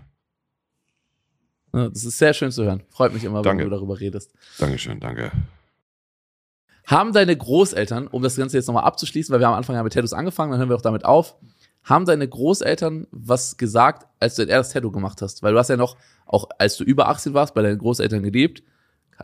[1.74, 2.84] Ja, Das ist sehr schön zu hören.
[2.90, 3.64] Freut mich immer, Danke.
[3.64, 4.34] wenn du darüber redest.
[4.58, 5.32] Dankeschön, danke.
[6.86, 9.94] Haben deine Großeltern, um das Ganze jetzt nochmal abzuschließen, weil wir am Anfang ja mit
[9.94, 11.36] Tattoos angefangen, dann hören wir auch damit auf,
[11.84, 15.44] haben deine Großeltern was gesagt, als du das Tattoo gemacht hast?
[15.44, 18.64] Weil du hast ja noch, auch als du über 18 warst, bei deinen Großeltern gelebt,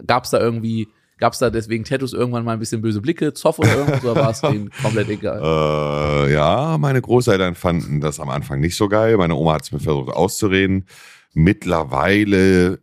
[0.08, 0.88] gab es da irgendwie,
[1.20, 4.16] gab es da deswegen Tattoos irgendwann mal ein bisschen böse Blicke, Zoff oder irgendwas, oder
[4.16, 5.42] war es denen komplett egal?
[5.42, 9.16] Äh, ja, meine Großeltern fanden das am Anfang nicht so geil.
[9.18, 10.86] Meine Oma hat es mir versucht auszureden.
[11.34, 12.80] Mittlerweile,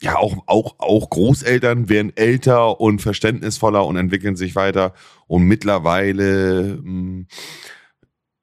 [0.00, 4.92] ja, auch, auch, auch Großeltern werden älter und verständnisvoller und entwickeln sich weiter.
[5.26, 7.24] Und mittlerweile, mh,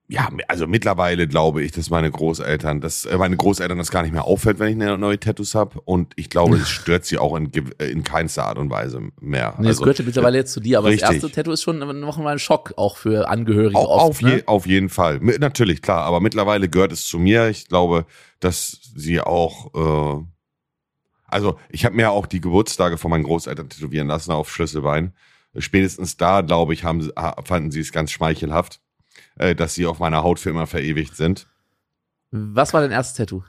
[0.08, 4.12] ja, also mittlerweile glaube ich, dass meine Großeltern, dass äh, meine Großeltern das gar nicht
[4.12, 5.80] mehr auffällt, wenn ich eine neue Tattoos habe.
[5.86, 9.56] Und ich glaube, es stört sie auch in, gew- in keinster Art und Weise mehr.
[9.60, 11.08] Nee, es Also, gehört ja mittlerweile jetzt zu dir, aber richtig.
[11.08, 14.02] das erste Tattoo ist schon noch mal ein Schock, auch für Angehörige Auf, oft.
[14.04, 14.36] auf, ne?
[14.38, 15.20] je, auf jeden Fall.
[15.40, 17.48] Natürlich, klar, aber mittlerweile gehört es zu mir.
[17.48, 18.06] Ich glaube,
[18.42, 20.24] dass sie auch, äh,
[21.26, 25.14] also ich habe mir auch die Geburtstage von meinen Großeltern tätowieren lassen auf Schlüsselbein.
[25.58, 27.10] Spätestens da, glaube ich, haben,
[27.44, 28.82] fanden sie es ganz schmeichelhaft,
[29.38, 31.48] äh, dass sie auf meiner Haut für immer verewigt sind.
[32.32, 33.44] Was war dein erstes Tattoo?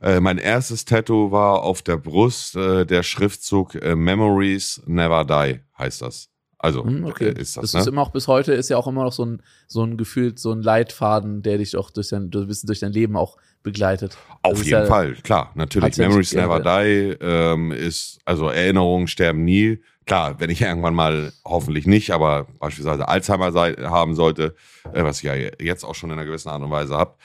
[0.00, 5.60] Äh, mein erstes Tattoo war auf der Brust, äh, der Schriftzug äh, Memories Never Die
[5.78, 6.30] heißt das.
[6.58, 7.28] Also Hm, okay.
[7.28, 7.80] äh, ist das, das ne?
[7.80, 10.36] ist immer auch bis heute, ist ja auch immer noch so ein, so ein Gefühl,
[10.38, 14.16] so ein Leitfaden, der dich auch durch dein, du bisschen durch dein Leben auch begleitet.
[14.42, 15.98] Auf jeden ja- Fall, klar, natürlich.
[15.98, 19.80] Memories Never Die ähm, ist, also Erinnerungen sterben nie.
[20.06, 24.54] Klar, wenn ich irgendwann mal, hoffentlich nicht, aber beispielsweise Alzheimer sei, haben sollte,
[24.92, 27.16] äh, was ich ja jetzt auch schon in einer gewissen Art und Weise habe.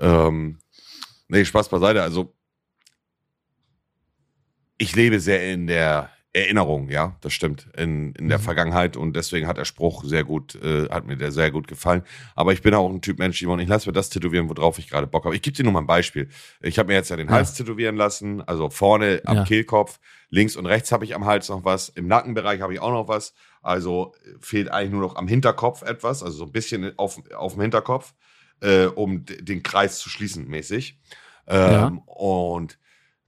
[0.00, 0.58] Ähm,
[1.28, 2.02] nee, Spaß beiseite.
[2.02, 2.34] Also,
[4.76, 8.42] ich lebe sehr in der Erinnerung, ja, das stimmt, in, in der Mhm.
[8.42, 12.02] Vergangenheit und deswegen hat der Spruch sehr gut, äh, hat mir der sehr gut gefallen.
[12.34, 14.88] Aber ich bin auch ein Typ Mensch, Simon, ich lasse mir das tätowieren, worauf ich
[14.90, 15.34] gerade Bock habe.
[15.34, 16.28] Ich gebe dir nur mal ein Beispiel.
[16.60, 17.32] Ich habe mir jetzt ja den Ja.
[17.34, 19.44] Hals tätowieren lassen, also vorne am Ja.
[19.44, 22.92] Kehlkopf, links und rechts habe ich am Hals noch was, im Nackenbereich habe ich auch
[22.92, 23.32] noch was.
[23.62, 27.54] Also äh, fehlt eigentlich nur noch am Hinterkopf etwas, also so ein bisschen auf, auf
[27.54, 28.14] dem Hinterkopf,
[28.60, 30.98] äh, um den Kreis zu schließen, mäßig.
[31.48, 31.92] Ähm, Ja.
[32.06, 32.78] Und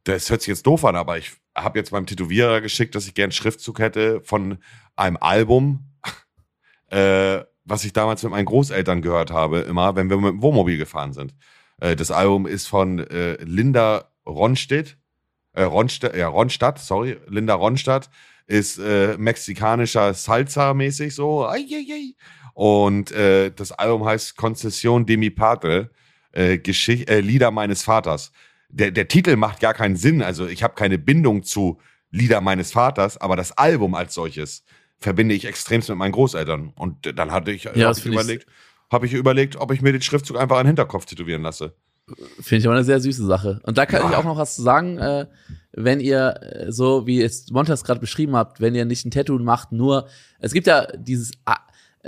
[0.09, 3.15] das hört sich jetzt doof an, aber ich habe jetzt beim Tätowierer geschickt, dass ich
[3.15, 4.59] gern Schriftzug hätte von
[4.97, 5.91] einem Album,
[6.91, 10.79] äh, was ich damals mit meinen Großeltern gehört habe, immer, wenn wir mit dem Wohnmobil
[10.79, 11.35] gefahren sind.
[11.81, 14.97] Äh, das Album ist von äh, Linda Ronstedt,
[15.53, 18.09] äh, Ronstadt, ja, Ronstadt, sorry, Linda Ronstadt,
[18.47, 21.47] ist äh, mexikanischer Salsa-mäßig so.
[21.47, 22.15] Ai, ai, ai.
[22.55, 25.91] Und äh, das Album heißt Concession de mi Padre,
[26.35, 28.33] Lieder meines Vaters.
[28.71, 30.23] Der, der Titel macht gar keinen Sinn.
[30.23, 31.79] Also ich habe keine Bindung zu
[32.11, 34.65] Lieder meines Vaters, aber das Album als solches
[34.99, 36.73] verbinde ich extremst mit meinen Großeltern.
[36.75, 38.47] Und dann hatte ich, Ja, hab ich überlegt,
[38.91, 41.75] habe ich überlegt, ob ich mir den Schriftzug einfach an den Hinterkopf tätowieren lasse.
[42.41, 43.61] Finde ich aber eine sehr süße Sache.
[43.65, 44.11] Und da kann Ja.
[44.11, 45.27] ich auch noch was zu sagen, äh,
[45.73, 49.39] wenn ihr, äh, so wie es Montas gerade beschrieben habt, wenn ihr nicht ein Tattoo
[49.39, 50.09] macht, nur,
[50.39, 51.33] es gibt ja dieses,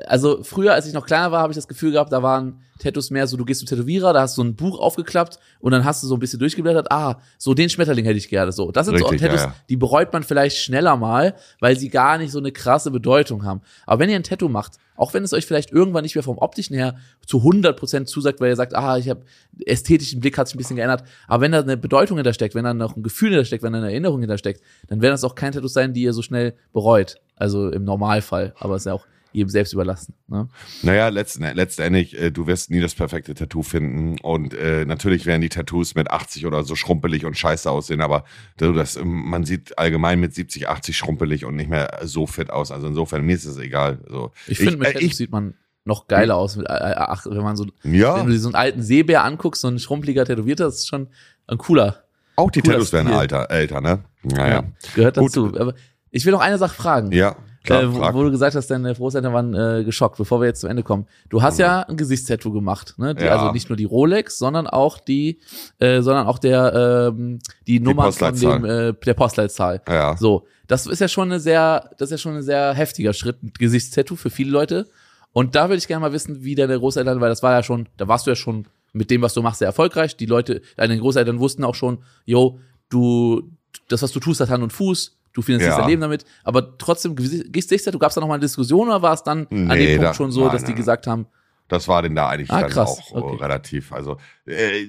[0.06, 3.10] also früher, als ich noch kleiner war, habe ich das Gefühl gehabt, da waren Tattoos
[3.10, 5.84] mehr so, du gehst zum Tätowierer, da hast du so ein Buch aufgeklappt und dann
[5.84, 8.70] hast du so ein bisschen durchgeblättert, ah, so den Schmetterling hätte ich gerne, so.
[8.70, 9.54] Das sind Richtig, so Tattoos, ja, ja.
[9.68, 13.60] die bereut man vielleicht schneller mal, weil sie gar nicht so eine krasse Bedeutung haben.
[13.84, 16.38] Aber wenn ihr ein Tattoo macht, auch wenn es euch vielleicht irgendwann nicht mehr vom
[16.38, 19.22] optischen her zu 100% zusagt, weil ihr sagt, ah, ich habe
[19.66, 22.74] ästhetischen Blick hat sich ein bisschen geändert, aber wenn da eine Bedeutung hintersteckt, wenn da
[22.74, 25.72] noch ein Gefühl hintersteckt, wenn da eine Erinnerung hintersteckt, dann werden das auch kein Tattoos
[25.72, 27.16] sein, die ihr so schnell bereut.
[27.36, 30.14] Also im Normalfall, aber ist ja auch jedem selbst überlassen.
[30.28, 30.48] Ne?
[30.82, 34.18] Naja, letzten, letztendlich, äh, du wirst nie das perfekte Tattoo finden.
[34.20, 38.24] Und äh, natürlich werden die Tattoos mit 80 oder so schrumpelig und scheiße aussehen, aber
[38.56, 42.70] das, ähm, man sieht allgemein mit 70, 80 schrumpelig und nicht mehr so fit aus.
[42.70, 43.98] Also insofern, mir ist es egal.
[44.08, 44.32] So.
[44.46, 45.54] Ich finde, mit äh, Tattoos ich, sieht man
[45.84, 48.54] noch geiler aus, mit, äh, äh, ach, wenn man so, ja, wenn du so einen
[48.54, 51.08] alten Seebär anguckst, so ein schrumpeliger Tätowierter, das ist schon
[51.46, 52.04] ein cooler.
[52.36, 54.04] auch die cooler Tattoos werden alter, älter, ne?
[54.22, 54.64] Naja.
[54.94, 55.30] gehört Gut.
[55.30, 55.46] dazu.
[55.58, 55.74] Aber
[56.10, 57.12] Ich will noch eine Sache fragen.
[57.12, 57.82] Ja, klar.
[57.82, 60.82] äh, wo, du gesagt hast, deine Großeltern waren äh, geschockt, bevor wir jetzt zum Ende
[60.82, 61.06] kommen.
[61.28, 61.60] Du hast Mhm.
[61.62, 63.14] ja ein Gesichtstattoo gemacht, ne?
[63.14, 63.36] Die, Ja.
[63.36, 65.38] Also nicht nur die Rolex, sondern auch die,
[65.78, 69.82] äh, sondern auch der ähm, die, Nummer von dem äh, der Postleitzahl.
[69.88, 70.16] ja.
[70.16, 73.42] So, das ist ja schon eine sehr, das ist ja schon ein sehr heftiger Schritt,
[73.42, 74.86] ein Gesichtstattoo für viele Leute.
[75.32, 77.88] Und da würde ich gerne mal wissen, wie deine Großeltern, weil das war ja schon,
[77.96, 80.16] da warst du ja schon mit dem, was du machst, sehr erfolgreich.
[80.16, 82.58] Die Leute, deine Großeltern wussten auch schon, yo,
[82.88, 83.48] du,
[83.88, 85.16] das, was du tust, hat Hand und Fuß.
[85.32, 85.80] Du finanzierst Ja.
[85.82, 89.14] dein Leben damit, aber trotzdem, Gesichtstattoo, gab es da noch mal eine Diskussion oder war
[89.14, 90.76] es dann an Nee, dem Punkt da- schon so, nein, dass die nein.
[90.76, 91.26] gesagt haben,
[91.68, 93.36] Das war denn da eigentlich Ah, dann krass, auch okay.
[93.36, 93.92] äh, relativ.
[93.92, 94.82] Also äh,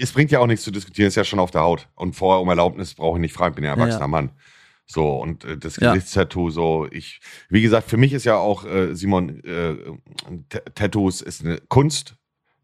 [0.00, 1.88] es bringt ja auch nichts zu diskutieren, ist ja schon auf der Haut.
[1.94, 4.08] Und vorher um Erlaubnis brauche ich nicht fragen, bin ja erwachsener Ja.
[4.08, 4.30] Mann.
[4.86, 5.92] So, und äh, das Ja.
[5.92, 7.20] Gesichtstattoo, so, ich,
[7.50, 9.76] wie gesagt, für mich ist ja auch, äh, Simon, äh,
[10.74, 12.14] Tattoos ist eine Kunst.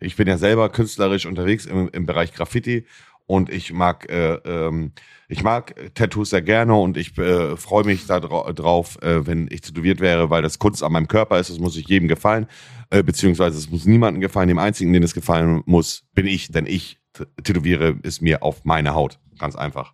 [0.01, 2.87] Ich bin ja selber künstlerisch unterwegs im, im Bereich Graffiti
[3.29, 4.93] und ich mag, äh, ähm,
[5.29, 9.47] ich mag Tattoos sehr gerne und ich äh, freue mich da dra drauf, äh, wenn
[9.53, 11.51] ich tätowiert wäre, weil das Kunst an meinem Körper ist.
[11.51, 12.47] Es muss nicht jedem gefallen,
[12.91, 14.49] äh, beziehungsweise es muss niemandem gefallen.
[14.49, 16.99] Dem einzigen, den es gefallen muss, bin ich, denn ich
[17.45, 19.19] tätowiere es mir auf meine Haut.
[19.39, 19.93] Ganz einfach.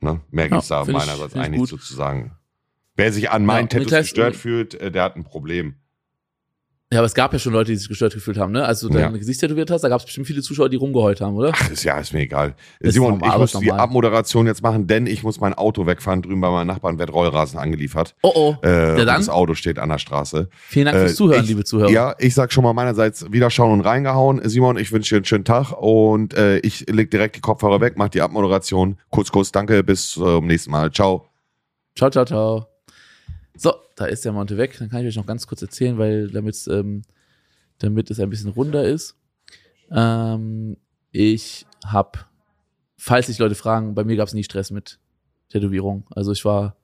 [0.00, 0.20] Ne?
[0.30, 1.68] Mehr Ja, gibt's da find ich- meinerseits ich eigentlich gut.
[1.68, 2.32] so zu sagen.
[2.94, 5.74] Wer sich an meinen Ja, Tattoos gestört fühlt, äh, der hat ein Problem.
[6.92, 8.64] Ja, aber es gab ja schon Leute, die sich gestört gefühlt haben, ne?
[8.64, 9.08] Als du dein Ja.
[9.08, 11.50] Gesicht tätowiert hast, da gab es bestimmt viele Zuschauer, die rumgeheult haben, oder?
[11.52, 12.54] Ach, ist ja, ist mir egal.
[12.78, 13.80] Ist Simon, normal, ich muss die normal.
[13.80, 16.22] Abmoderation jetzt machen, denn ich muss mein Auto wegfahren.
[16.22, 18.14] Drüben bei meinem Nachbarn wird Rollrasen angeliefert.
[18.22, 18.30] Oh
[18.62, 18.66] oh.
[18.66, 20.48] Äh, dann- das Auto steht an der Straße.
[20.68, 21.90] Vielen Dank fürs Äh, Zuhören, ich, liebe Zuhörer.
[21.90, 24.40] Ja, ich sag schon mal meinerseits wieder schauen und reingehauen.
[24.48, 27.94] Simon, ich wünsche dir einen schönen Tag und äh, ich leg direkt die Kopfhörer weg,
[27.96, 28.98] mach die Abmoderation.
[29.10, 30.92] Kurz, kurz, danke, bis zum nächsten Mal.
[30.92, 31.26] Ciao.
[31.96, 32.75] Ciao, ciao, ciao.
[33.56, 34.76] So, da ist der Monte weg.
[34.78, 37.02] Dann kann ich euch noch ganz kurz erzählen, weil damit ähm,
[37.78, 39.16] damit es ein bisschen runder ist.
[39.90, 40.76] Ähm,
[41.12, 42.18] ich habe,
[42.96, 44.98] falls sich Leute fragen, bei mir gab es nie Stress mit
[45.48, 46.06] Tätowierung.
[46.10, 46.76] Also ich war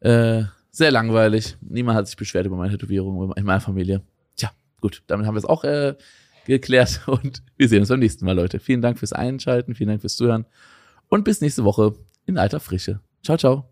[0.00, 1.56] äh, sehr langweilig.
[1.60, 4.02] Niemand hat sich beschwert über meine Tätowierung in meiner Familie.
[4.36, 5.94] Tja, gut, damit haben wir es auch äh,
[6.46, 8.58] geklärt und wir sehen uns beim nächsten Mal, Leute.
[8.58, 10.46] Vielen Dank fürs Einschalten, vielen Dank fürs Zuhören
[11.08, 11.94] und bis nächste Woche
[12.26, 13.00] in alter Frische.
[13.22, 13.71] Ciao, ciao.